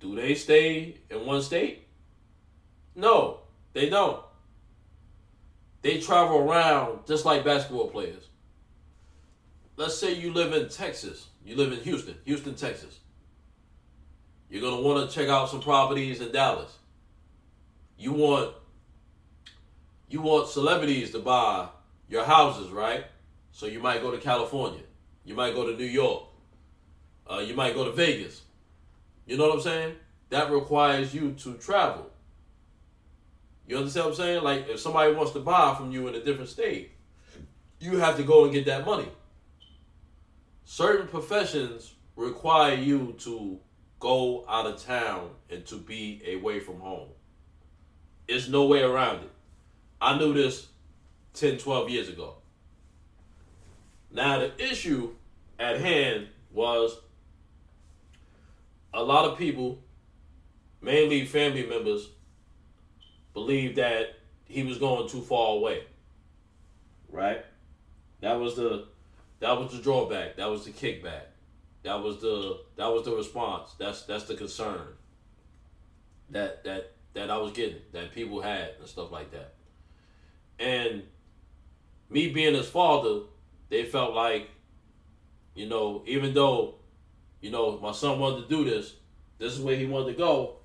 [0.00, 1.86] Do they stay in one state?
[2.94, 3.40] No,
[3.72, 4.22] they don't.
[5.82, 8.28] They travel around just like basketball players.
[9.76, 11.28] Let's say you live in Texas.
[11.44, 13.00] You live in Houston, Houston, Texas.
[14.48, 16.76] You're going to want to check out some properties in Dallas.
[17.98, 18.54] You want
[20.08, 21.68] you want celebrities to buy
[22.08, 23.04] your houses, right?
[23.50, 24.82] So you might go to California.
[25.24, 26.24] You might go to New York.
[27.28, 28.42] Uh, you might go to Vegas.
[29.26, 29.96] You know what I'm saying?
[30.30, 32.08] That requires you to travel.
[33.66, 34.44] You understand what I'm saying?
[34.44, 36.92] Like if somebody wants to buy from you in a different state,
[37.80, 39.08] you have to go and get that money.
[40.64, 43.58] Certain professions require you to
[44.06, 47.08] go out of town and to be away from home.
[48.28, 49.30] There's no way around it.
[50.00, 50.68] I knew this
[51.34, 52.34] 10, 12 years ago.
[54.12, 55.10] Now, the issue
[55.58, 56.96] at hand was
[58.94, 59.80] a lot of people,
[60.80, 62.08] mainly family members,
[63.34, 64.14] believed that
[64.44, 65.82] he was going too far away.
[67.10, 67.44] Right?
[68.20, 68.86] That was the
[69.40, 70.36] that was the drawback.
[70.36, 71.24] That was the kickback.
[71.86, 73.76] That was the that was the response.
[73.78, 74.88] That's that's the concern
[76.30, 79.54] that that that I was getting that people had and stuff like that.
[80.58, 81.04] And
[82.10, 83.20] me being his father,
[83.68, 84.50] they felt like,
[85.54, 86.74] you know, even though,
[87.40, 88.96] you know, my son wanted to do this,
[89.38, 90.56] this is where he wanted to go.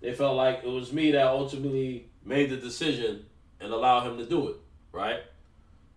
[0.00, 3.26] They felt like it was me that ultimately made the decision
[3.58, 4.56] and allowed him to do it,
[4.92, 5.18] right?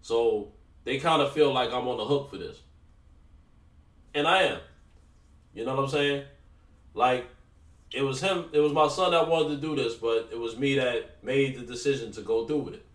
[0.02, 2.64] So they kind of feel like I'm on the hook for this.
[4.18, 4.60] And I am.
[5.54, 6.24] You know what I'm saying?
[6.96, 7.28] Like,
[7.94, 10.58] it was him, it was my son that wanted to do this, but it was
[10.58, 12.86] me that made the decision to go through with it.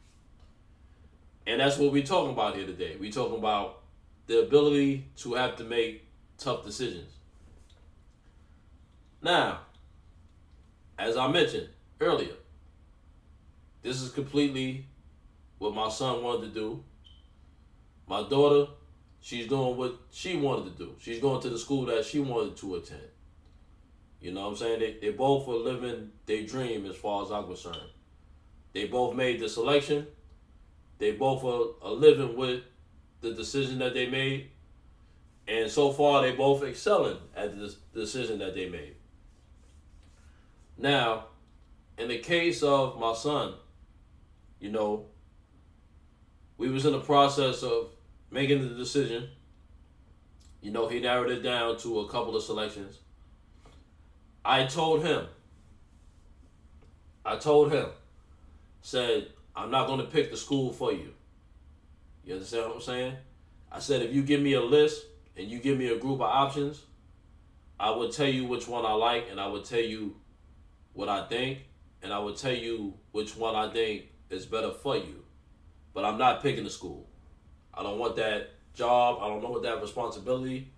[1.47, 2.97] And that's what we're talking about here today.
[2.99, 3.83] We're talking about
[4.27, 6.09] the ability to have to make
[6.39, 7.13] tough decisions.
[9.23, 9.61] Now,
[10.99, 11.69] as I mentioned
[12.01, 12.35] earlier,
[13.83, 14.87] this is completely
[15.59, 16.83] what my son wanted to do.
[18.09, 18.73] My daughter,
[19.23, 20.95] she's doing what she wanted to do.
[20.99, 23.01] She's going to the school that she wanted to attend.
[24.21, 24.81] You know what I'm saying?
[24.81, 27.91] They, they both are living their dream as far as I'm concerned.
[28.75, 30.07] They both made the selection.
[30.99, 32.63] They both are, are living with
[33.21, 34.51] the decision that they made.
[35.49, 38.95] And so far, they both excelling at the decision that they made.
[40.79, 41.27] Now,
[41.99, 43.55] in the case of my son,
[44.61, 45.07] you know,
[46.59, 47.89] we was in the process of
[48.33, 49.29] making the decision.
[50.63, 52.99] You know, he narrowed it down to a couple of selections.
[54.45, 55.27] I told him,
[57.25, 57.87] I told him,
[58.81, 61.13] said, I'm not going to pick the school for you.
[62.25, 63.17] You understand what I'm saying?
[63.71, 65.05] I said, if you give me a list
[65.37, 66.83] and you give me a group of options,
[67.79, 70.17] I would tell you which one I like and I would tell you
[70.95, 71.59] what I think
[72.03, 75.25] and I would tell you which one I think is better for you.
[75.95, 77.09] But I'm not picking the school.
[77.75, 79.19] I don't want that job.
[79.21, 80.71] I don't want that responsibility.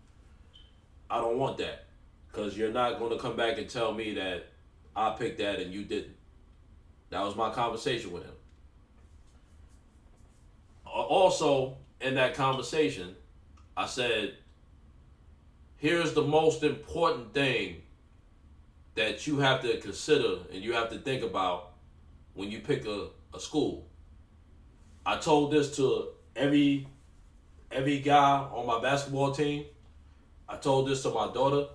[1.10, 1.86] I don't want that.
[2.30, 4.46] Because you're not going to come back and tell me that
[4.96, 6.16] I picked that and you didn't.
[7.10, 8.34] That was my conversation with him.
[10.86, 13.14] Also, in that conversation,
[13.76, 14.34] I said,
[15.76, 17.82] here's the most important thing
[18.94, 21.72] that you have to consider and you have to think about
[22.34, 23.88] when you pick a, a school.
[25.04, 26.86] I told this to every
[27.70, 29.64] every guy on my basketball team.
[30.48, 31.68] I told this to my daughter.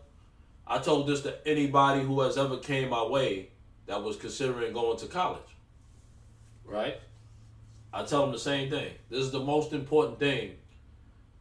[0.66, 3.50] I told this to anybody who has ever came my way
[3.88, 5.42] that was considering going to college.
[6.64, 7.00] Right?
[7.92, 8.94] I tell them the same thing.
[9.10, 10.58] This is the most important thing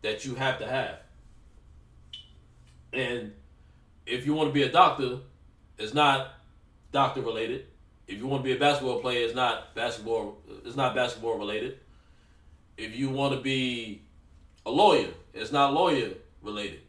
[0.01, 1.01] that you have to have.
[2.93, 3.33] And
[4.07, 5.19] if you want to be a doctor,
[5.77, 6.33] it's not
[6.91, 7.67] doctor related.
[8.07, 10.39] If you want to be a basketball player, it's not basketball.
[10.65, 11.79] It's not basketball related.
[12.79, 14.03] If you want to be
[14.65, 16.13] a lawyer, it's not lawyer
[16.43, 16.81] related.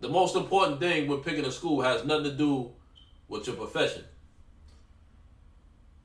[0.00, 2.72] The most important thing with picking a school has nothing to do
[3.28, 4.04] with your profession.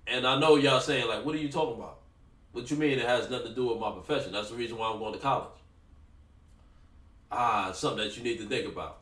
[0.05, 1.99] And I know y'all saying like, "What are you talking about?"
[2.51, 4.33] What you mean it has nothing to do with my profession?
[4.33, 5.47] That's the reason why I'm going to college.
[7.31, 8.99] Ah, something that you need to think about.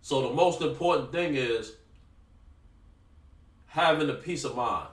[0.00, 1.72] So the most important thing is
[3.66, 4.88] having a peace of mind.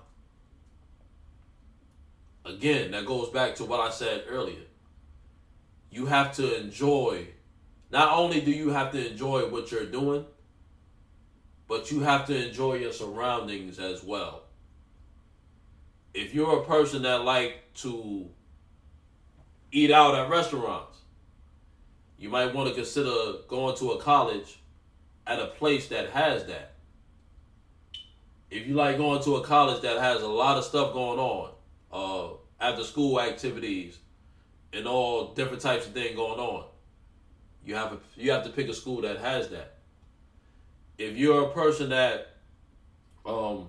[2.45, 4.67] Again, that goes back to what I said earlier.
[5.89, 7.27] You have to enjoy,
[7.91, 10.25] not only do you have to enjoy what you're doing,
[11.67, 14.43] but you have to enjoy your surroundings as well.
[16.13, 18.29] If you're a person that like to
[19.71, 20.99] eat out at restaurants,
[22.19, 24.59] you might want to consider going to a college
[25.25, 26.75] at a place that has that.
[28.51, 31.54] If you like going to a college that has a lot of stuff going on,
[31.95, 32.29] uh,
[32.59, 33.97] after school activities,
[34.73, 36.65] and all different types of things going on,
[37.65, 39.75] you have a, you have to pick a school that has that.
[40.97, 42.37] If you're a person that
[43.25, 43.67] um,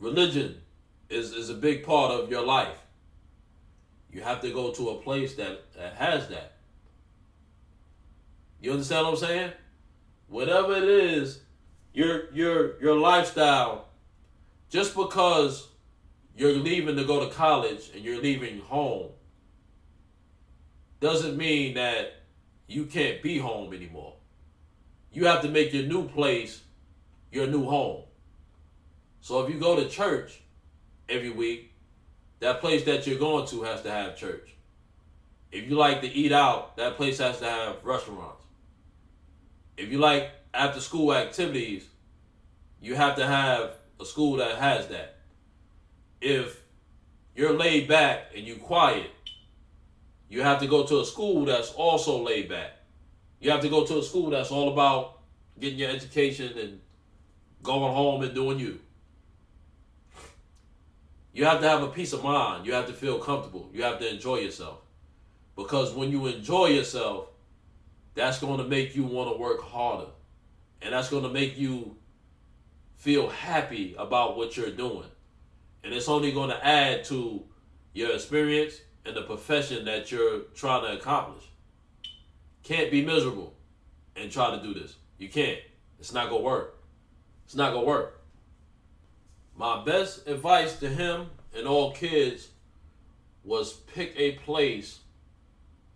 [0.00, 0.60] religion
[1.08, 2.78] is is a big part of your life,
[4.12, 6.52] you have to go to a place that, that has that.
[8.60, 9.52] You understand what I'm saying?
[10.28, 11.40] whatever it is,
[11.92, 13.86] your your your lifestyle,
[14.68, 15.68] just because
[16.36, 19.10] you're leaving to go to college and you're leaving home,
[21.00, 22.14] doesn't mean that
[22.66, 24.14] you can't be home anymore.
[25.12, 26.62] You have to make your new place
[27.30, 28.02] your new home.
[29.20, 30.40] So if you go to church
[31.08, 31.72] every week,
[32.40, 34.54] that place that you're going to has to have church.
[35.50, 38.44] If you like to eat out, that place has to have restaurants
[39.76, 41.86] if you like after school activities,
[42.80, 45.13] you have to have a school that has that.
[46.24, 46.62] If
[47.36, 49.10] you're laid back and you're quiet,
[50.30, 52.78] you have to go to a school that's also laid back.
[53.40, 55.18] You have to go to a school that's all about
[55.60, 56.80] getting your education and
[57.62, 58.80] going home and doing you.
[61.34, 62.64] You have to have a peace of mind.
[62.64, 63.68] You have to feel comfortable.
[63.74, 64.78] You have to enjoy yourself.
[65.56, 67.26] Because when you enjoy yourself,
[68.14, 70.10] that's going to make you want to work harder.
[70.80, 71.96] And that's going to make you
[72.94, 75.04] feel happy about what you're doing.
[75.84, 77.44] And it's only going to add to
[77.92, 81.44] your experience and the profession that you're trying to accomplish.
[82.62, 83.54] Can't be miserable
[84.16, 84.96] and try to do this.
[85.18, 85.60] You can't.
[85.98, 86.82] It's not gonna work.
[87.44, 88.22] It's not gonna work.
[89.56, 92.48] My best advice to him and all kids
[93.44, 95.00] was pick a place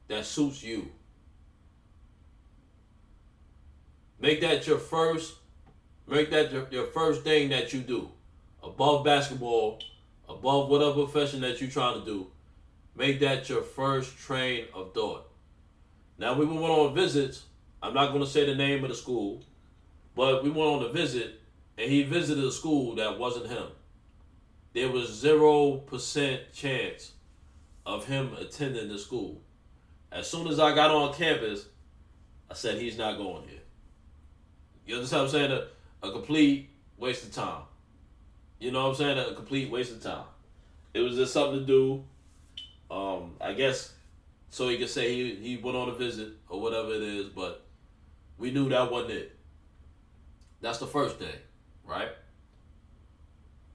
[0.08, 0.90] that suits you.
[4.20, 5.34] Make that your first
[6.06, 8.10] make that your, your first thing that you do.
[8.62, 9.80] Above basketball,
[10.28, 12.26] above whatever profession that you're trying to do.
[12.94, 15.30] Make that your first train of thought.
[16.18, 17.44] Now we went on visits.
[17.82, 19.44] I'm not going to say the name of the school,
[20.16, 21.40] but we went on a visit,
[21.76, 23.66] and he visited a school that wasn't him.
[24.74, 27.12] There was zero percent chance
[27.86, 29.40] of him attending the school.
[30.10, 31.66] As soon as I got on campus,
[32.50, 33.60] I said he's not going here.
[34.86, 35.52] You understand what I'm saying?
[36.02, 37.62] A, a complete waste of time.
[38.58, 39.18] You know what I'm saying?
[39.18, 40.24] A complete waste of time.
[40.94, 42.04] It was just something to do.
[42.90, 43.92] Um, I guess
[44.50, 47.64] so he could say he, he went on a visit or whatever it is, but
[48.38, 49.36] we knew that wasn't it.
[50.60, 51.36] That's the first thing,
[51.84, 52.08] right?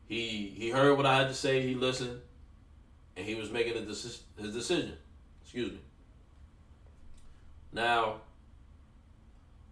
[0.07, 2.19] He he heard what I had to say, he listened,
[3.15, 4.93] and he was making a deci- his decision.
[5.43, 5.79] Excuse me.
[7.71, 8.15] Now,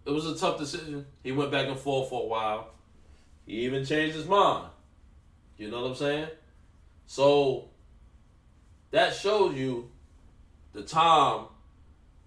[0.06, 1.06] it was a tough decision.
[1.22, 2.70] He went back and forth for a while.
[3.46, 4.68] He even changed his mind.
[5.62, 6.28] You know what I'm saying?
[7.06, 7.68] So
[8.90, 9.92] that shows you
[10.72, 11.44] the time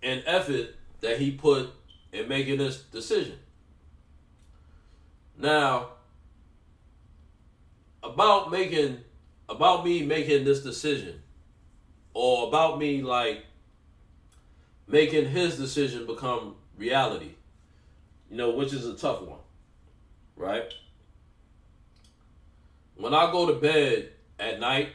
[0.01, 0.69] and effort
[1.01, 1.69] that he put
[2.13, 3.38] in making this decision.
[5.38, 5.89] Now,
[8.01, 8.99] about making
[9.49, 11.21] about me making this decision
[12.13, 13.43] or about me like
[14.88, 17.31] making his decision become reality
[18.29, 19.39] you know which is a tough one
[20.36, 20.71] right
[22.95, 24.89] when i go to bed at night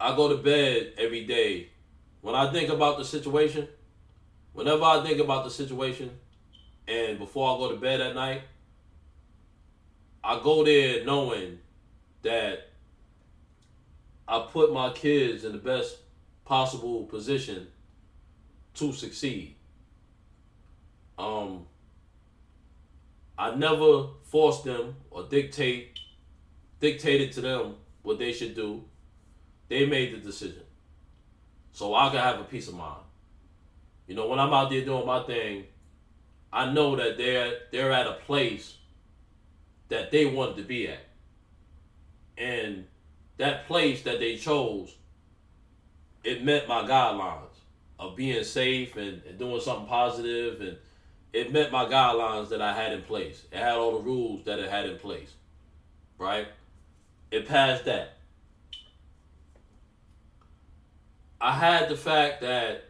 [0.00, 1.68] i go to bed every day
[2.20, 3.66] when i think about the situation
[4.52, 6.10] whenever i think about the situation
[6.88, 8.42] and before i go to bed at night
[10.26, 11.58] I go there knowing
[12.22, 12.70] that
[14.26, 15.98] I put my kids in the best
[16.46, 17.66] possible position
[18.72, 19.54] to succeed.
[21.18, 21.66] Um,
[23.36, 25.98] I never forced them or dictate
[26.80, 28.84] dictated to them what they should do.
[29.68, 30.62] They made the decision.
[31.72, 33.02] So I can have a peace of mind.
[34.06, 35.64] You know, when I'm out there doing my thing,
[36.52, 38.76] I know that they're they're at a place
[39.88, 41.04] that they wanted to be at.
[42.36, 42.86] And
[43.38, 44.94] that place that they chose,
[46.22, 47.54] it met my guidelines
[47.98, 50.76] of being safe and, and doing something positive and
[51.34, 53.42] it met my guidelines that I had in place.
[53.50, 55.32] It had all the rules that it had in place.
[56.16, 56.46] Right?
[57.32, 58.18] It passed that.
[61.40, 62.84] I had the fact that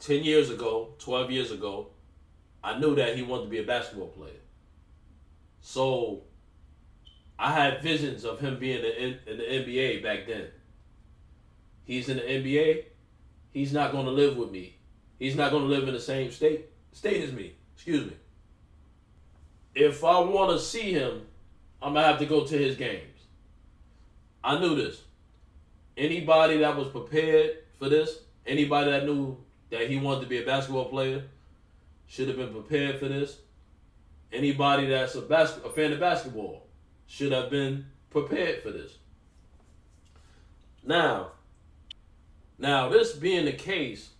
[0.00, 1.88] 10 years ago, 12 years ago,
[2.62, 4.32] I knew that he wanted to be a basketball player.
[5.62, 6.24] So
[7.38, 10.48] I had visions of him being in, the NBA back then.
[11.84, 12.84] He's in the NBA.
[13.54, 14.76] He's not going to live with me.
[15.18, 16.66] He's not going to live in the same state
[16.96, 17.52] state as me.
[17.74, 18.16] Excuse me.
[19.74, 21.26] If I want to see him,
[21.82, 23.20] I'm gonna have to go to his games.
[24.42, 25.02] I knew this.
[25.94, 29.36] Anybody that was prepared for this, anybody that knew
[29.68, 31.24] that he wanted to be a basketball player,
[32.06, 33.40] should have been prepared for this.
[34.32, 36.66] Anybody that's a, bas- a fan of basketball
[37.06, 38.96] should have been prepared for this.
[40.82, 41.32] Now,
[42.58, 44.10] now this being the case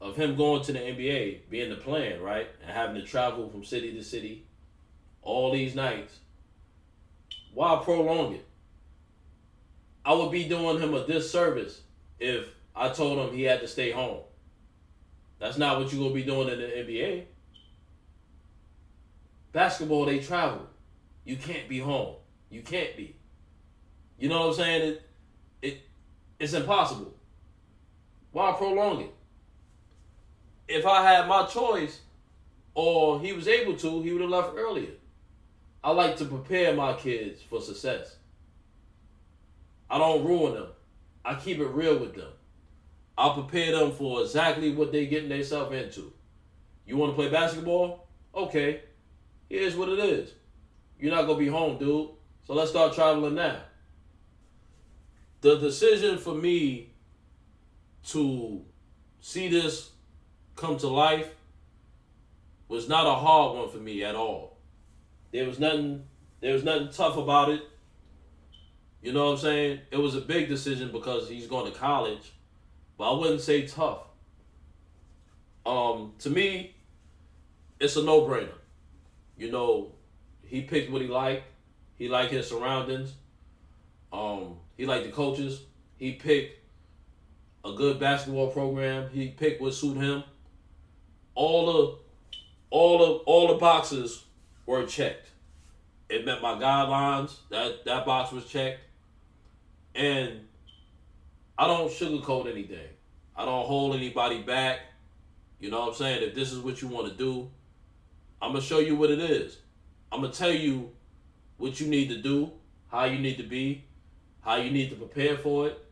[0.00, 3.64] of him going to the NBA, being the plan, right, and having to travel from
[3.64, 4.46] city to city,
[5.22, 6.18] all these nights,
[7.52, 8.46] why prolong it?
[10.04, 11.82] I would be doing him a disservice
[12.18, 14.20] if I told him he had to stay home.
[15.38, 17.24] That's not what you're gonna be doing in the NBA.
[19.52, 20.66] Basketball, they travel.
[21.24, 22.16] You can't be home.
[22.50, 23.16] You can't be.
[24.18, 24.88] You know what I'm saying?
[24.88, 25.02] It,
[25.62, 25.80] it,
[26.38, 27.14] it's impossible.
[28.32, 29.14] Why prolong it?
[30.70, 32.00] If I had my choice,
[32.74, 34.92] or he was able to, he would have left earlier.
[35.82, 38.14] I like to prepare my kids for success.
[39.90, 40.68] I don't ruin them.
[41.24, 42.30] I keep it real with them.
[43.18, 46.12] I prepare them for exactly what they're getting themselves into.
[46.86, 48.06] You want to play basketball?
[48.34, 48.82] Okay.
[49.48, 50.30] Here's what it is.
[51.00, 52.10] You're not going to be home, dude.
[52.46, 53.60] So let's start traveling now.
[55.40, 56.92] The decision for me
[58.08, 58.62] to
[59.20, 59.89] see this
[60.60, 61.28] come to life
[62.68, 64.58] was not a hard one for me at all.
[65.32, 66.04] There was nothing
[66.40, 67.62] there was nothing tough about it.
[69.02, 69.80] You know what I'm saying?
[69.90, 72.32] It was a big decision because he's going to college,
[72.98, 74.02] but I wouldn't say tough.
[75.64, 76.74] Um, to me,
[77.78, 78.52] it's a no-brainer.
[79.38, 79.92] You know,
[80.42, 81.44] he picked what he liked.
[81.96, 83.14] He liked his surroundings.
[84.12, 85.62] Um, he liked the coaches.
[85.96, 86.58] He picked
[87.64, 89.10] a good basketball program.
[89.10, 90.24] He picked what suited him.
[91.34, 91.98] All the
[92.70, 94.24] all the all the boxes
[94.66, 95.28] were checked.
[96.08, 97.36] It met my guidelines.
[97.50, 98.80] That that box was checked.
[99.94, 100.40] And
[101.58, 102.88] I don't sugarcoat anything.
[103.36, 104.80] I don't hold anybody back.
[105.58, 106.22] You know what I'm saying?
[106.22, 107.50] If this is what you want to do,
[108.40, 109.58] I'm gonna show you what it is.
[110.10, 110.90] I'm gonna tell you
[111.58, 112.50] what you need to do,
[112.88, 113.84] how you need to be,
[114.40, 115.84] how you need to prepare for it.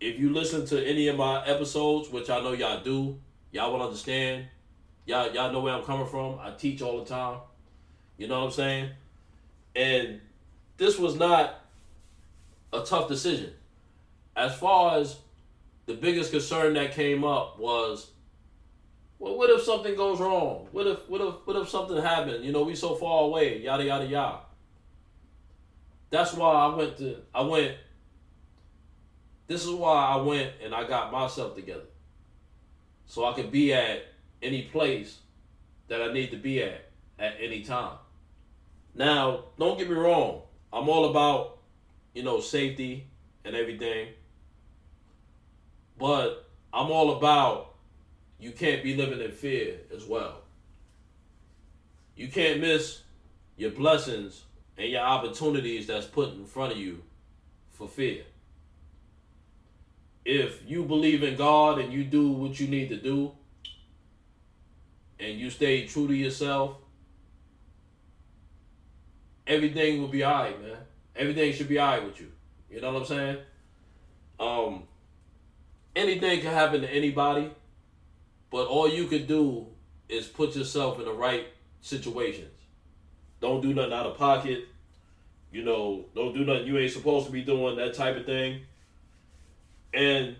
[0.00, 3.18] If you listen to any of my episodes, which I know y'all do,
[3.50, 4.46] y'all will understand.
[5.08, 6.38] Y'all y'all know where I'm coming from.
[6.38, 7.38] I teach all the time.
[8.18, 8.90] You know what I'm saying?
[9.74, 10.20] And
[10.76, 11.62] this was not
[12.74, 13.54] a tough decision.
[14.36, 15.16] As far as
[15.86, 18.10] the biggest concern that came up was
[19.18, 20.68] well, what if something goes wrong?
[20.72, 22.44] What if what if what if something happened?
[22.44, 24.40] You know, we so far away, yada yada yada.
[26.10, 27.76] That's why I went to I went
[29.46, 31.86] this is why I went and I got myself together.
[33.06, 34.02] So I could be at
[34.42, 35.18] any place
[35.88, 37.96] that I need to be at at any time.
[38.94, 40.42] Now, don't get me wrong.
[40.72, 41.58] I'm all about,
[42.14, 43.06] you know, safety
[43.44, 44.08] and everything.
[45.98, 47.74] But I'm all about
[48.38, 50.42] you can't be living in fear as well.
[52.14, 53.02] You can't miss
[53.56, 54.44] your blessings
[54.76, 57.02] and your opportunities that's put in front of you
[57.70, 58.22] for fear.
[60.24, 63.32] If you believe in God and you do what you need to do
[65.20, 66.76] and you stay true to yourself,
[69.46, 70.76] everything will be alright, man.
[71.16, 72.30] Everything should be alright with you.
[72.70, 73.38] You know what I'm saying?
[74.38, 74.82] Um
[75.96, 77.50] anything can happen to anybody,
[78.50, 79.66] but all you can do
[80.08, 81.48] is put yourself in the right
[81.80, 82.54] situations.
[83.40, 84.64] Don't do nothing out of pocket.
[85.50, 88.62] You know, don't do nothing you ain't supposed to be doing, that type of thing.
[89.94, 90.36] And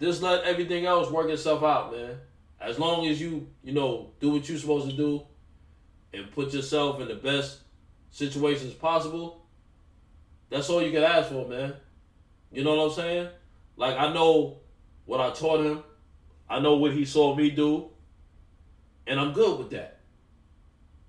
[0.00, 2.16] just let everything else work itself out, man.
[2.64, 5.22] As long as you, you know, do what you're supposed to do
[6.14, 7.58] and put yourself in the best
[8.10, 9.44] situations possible,
[10.48, 11.74] that's all you can ask for, man.
[12.50, 13.28] You know what I'm saying?
[13.76, 14.60] Like I know
[15.04, 15.82] what I taught him.
[16.48, 17.90] I know what he saw me do.
[19.06, 20.00] And I'm good with that.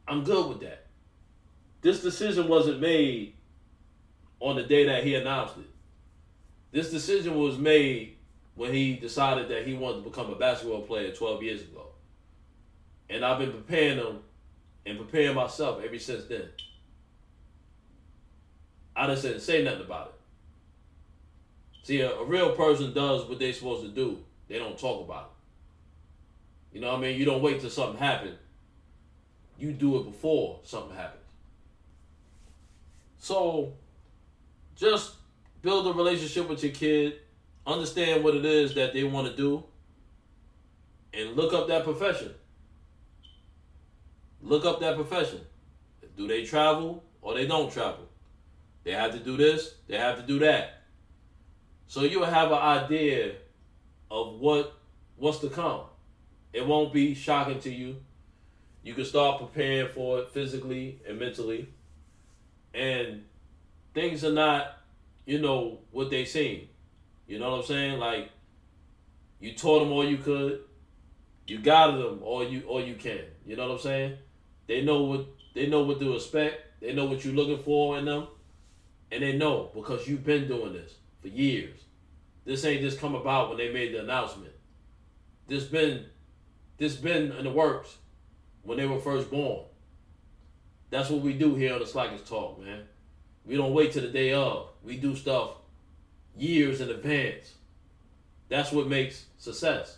[0.07, 0.87] I'm good with that.
[1.81, 3.35] This decision wasn't made
[4.41, 5.69] on the day that he announced it.
[6.71, 8.14] This decision was made
[8.55, 11.87] when he decided that he wanted to become a basketball player 12 years ago.
[13.09, 14.19] And I've been preparing him
[14.85, 16.49] and preparing myself ever since then.
[18.95, 21.85] I just didn't say nothing about it.
[21.85, 24.19] See, a, a real person does what they're supposed to do.
[24.47, 25.31] They don't talk about
[26.71, 26.75] it.
[26.75, 27.19] You know what I mean?
[27.19, 28.37] You don't wait till something happens.
[29.57, 31.21] You do it before something happens.
[33.19, 33.73] So,
[34.75, 35.13] just
[35.61, 37.19] build a relationship with your kid.
[37.67, 39.63] Understand what it is that they want to do.
[41.13, 42.33] And look up that profession.
[44.41, 45.41] Look up that profession.
[46.17, 48.07] Do they travel or they don't travel?
[48.83, 50.83] They have to do this, they have to do that.
[51.87, 53.33] So you'll have an idea
[54.11, 54.77] of what
[55.17, 55.81] what's to come.
[56.53, 57.97] It won't be shocking to you.
[58.83, 61.67] You can start preparing for it physically and mentally.
[62.73, 63.23] And
[63.93, 64.77] things are not,
[65.25, 66.69] you know, what they seem.
[67.27, 67.99] You know what I'm saying?
[67.99, 68.29] Like
[69.39, 70.61] you taught them all you could.
[71.47, 73.21] You guided them all you all you can.
[73.45, 74.17] You know what I'm saying?
[74.67, 76.81] They know what they know what to expect.
[76.81, 78.27] They know what you're looking for in them.
[79.11, 81.79] And they know because you've been doing this for years.
[82.43, 84.53] This ain't just come about when they made the announcement.
[85.47, 86.05] This been
[86.77, 87.97] this been in the works
[88.63, 89.65] when they were first born.
[90.89, 92.83] That's what we do here on the Slackers Talk, man.
[93.45, 94.69] We don't wait till the day of.
[94.83, 95.51] We do stuff
[96.37, 97.53] years in advance.
[98.49, 99.97] That's what makes success.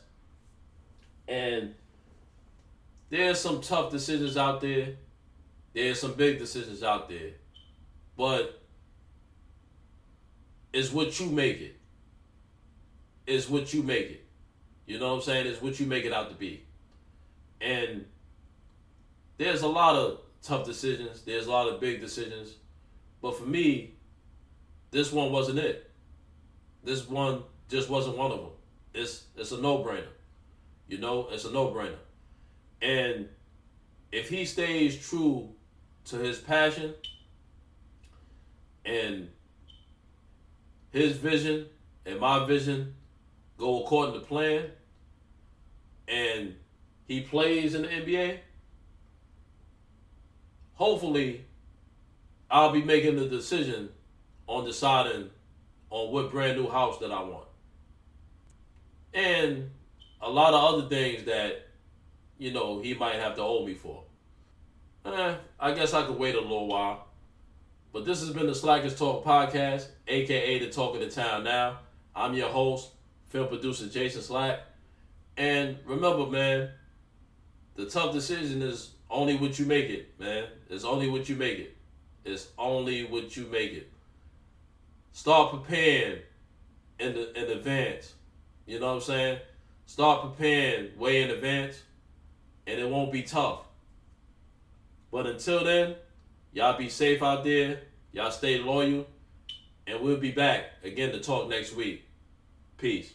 [1.27, 1.73] And
[3.09, 4.95] there's some tough decisions out there.
[5.73, 7.31] There's some big decisions out there.
[8.15, 8.61] But
[10.73, 11.79] it's what you make it.
[13.25, 14.25] It's what you make it.
[14.85, 15.47] You know what I'm saying?
[15.47, 16.63] It's what you make it out to be.
[17.59, 18.05] And
[19.37, 21.21] there's a lot of tough decisions.
[21.21, 22.55] There's a lot of big decisions.
[23.21, 23.95] But for me,
[24.91, 25.86] this one wasn't it.
[26.87, 28.49] This one just wasn't one of them.
[28.93, 30.07] It's it's a no-brainer.
[30.87, 31.97] You know, it's a no-brainer.
[32.81, 33.27] And
[34.09, 35.49] if he stays true
[36.05, 36.93] to his passion
[38.85, 39.27] and
[40.91, 41.65] his vision
[42.05, 42.95] and my vision
[43.57, 44.67] go according to plan,
[46.07, 46.55] and
[47.05, 48.37] he plays in the NBA,
[50.75, 51.43] hopefully
[52.49, 53.89] I'll be making the decision
[54.47, 55.31] on deciding
[55.89, 57.47] on what brand new house that I want.
[59.13, 59.69] And
[60.21, 61.67] a lot of other things that,
[62.37, 64.03] you know, he might have to hold me for.
[65.05, 67.07] Eh, I guess I could wait a little while.
[67.93, 71.79] But this has been the Slackers Talk podcast, aka the Talk of the Town Now.
[72.15, 72.89] I'm your host,
[73.29, 74.59] film producer Jason Slack.
[75.37, 76.71] And remember, man,
[77.75, 80.45] the tough decision is only what you make it, man.
[80.69, 81.77] It's only what you make it.
[82.25, 83.91] It's only what you make it.
[85.17, 86.19] Start preparing
[86.99, 88.13] in the in advance.
[88.67, 89.39] You know what I'm saying?
[89.87, 91.81] Start preparing way in advance,
[92.67, 93.61] and it won't be tough.
[95.11, 95.95] But until then,
[96.53, 97.79] y'all be safe out there.
[98.11, 99.07] Y'all stay loyal,
[99.87, 102.05] and we'll be back again to talk next week.
[102.77, 103.11] Peace.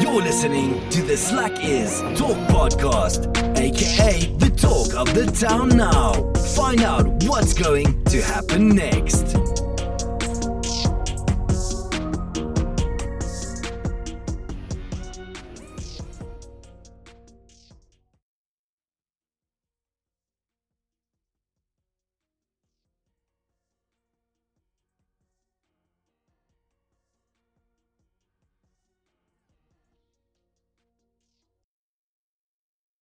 [0.00, 3.26] You're listening to the Slack Is Talk Podcast,
[3.58, 6.12] aka the talk of the town now.
[6.54, 9.47] Find out what's going to happen next.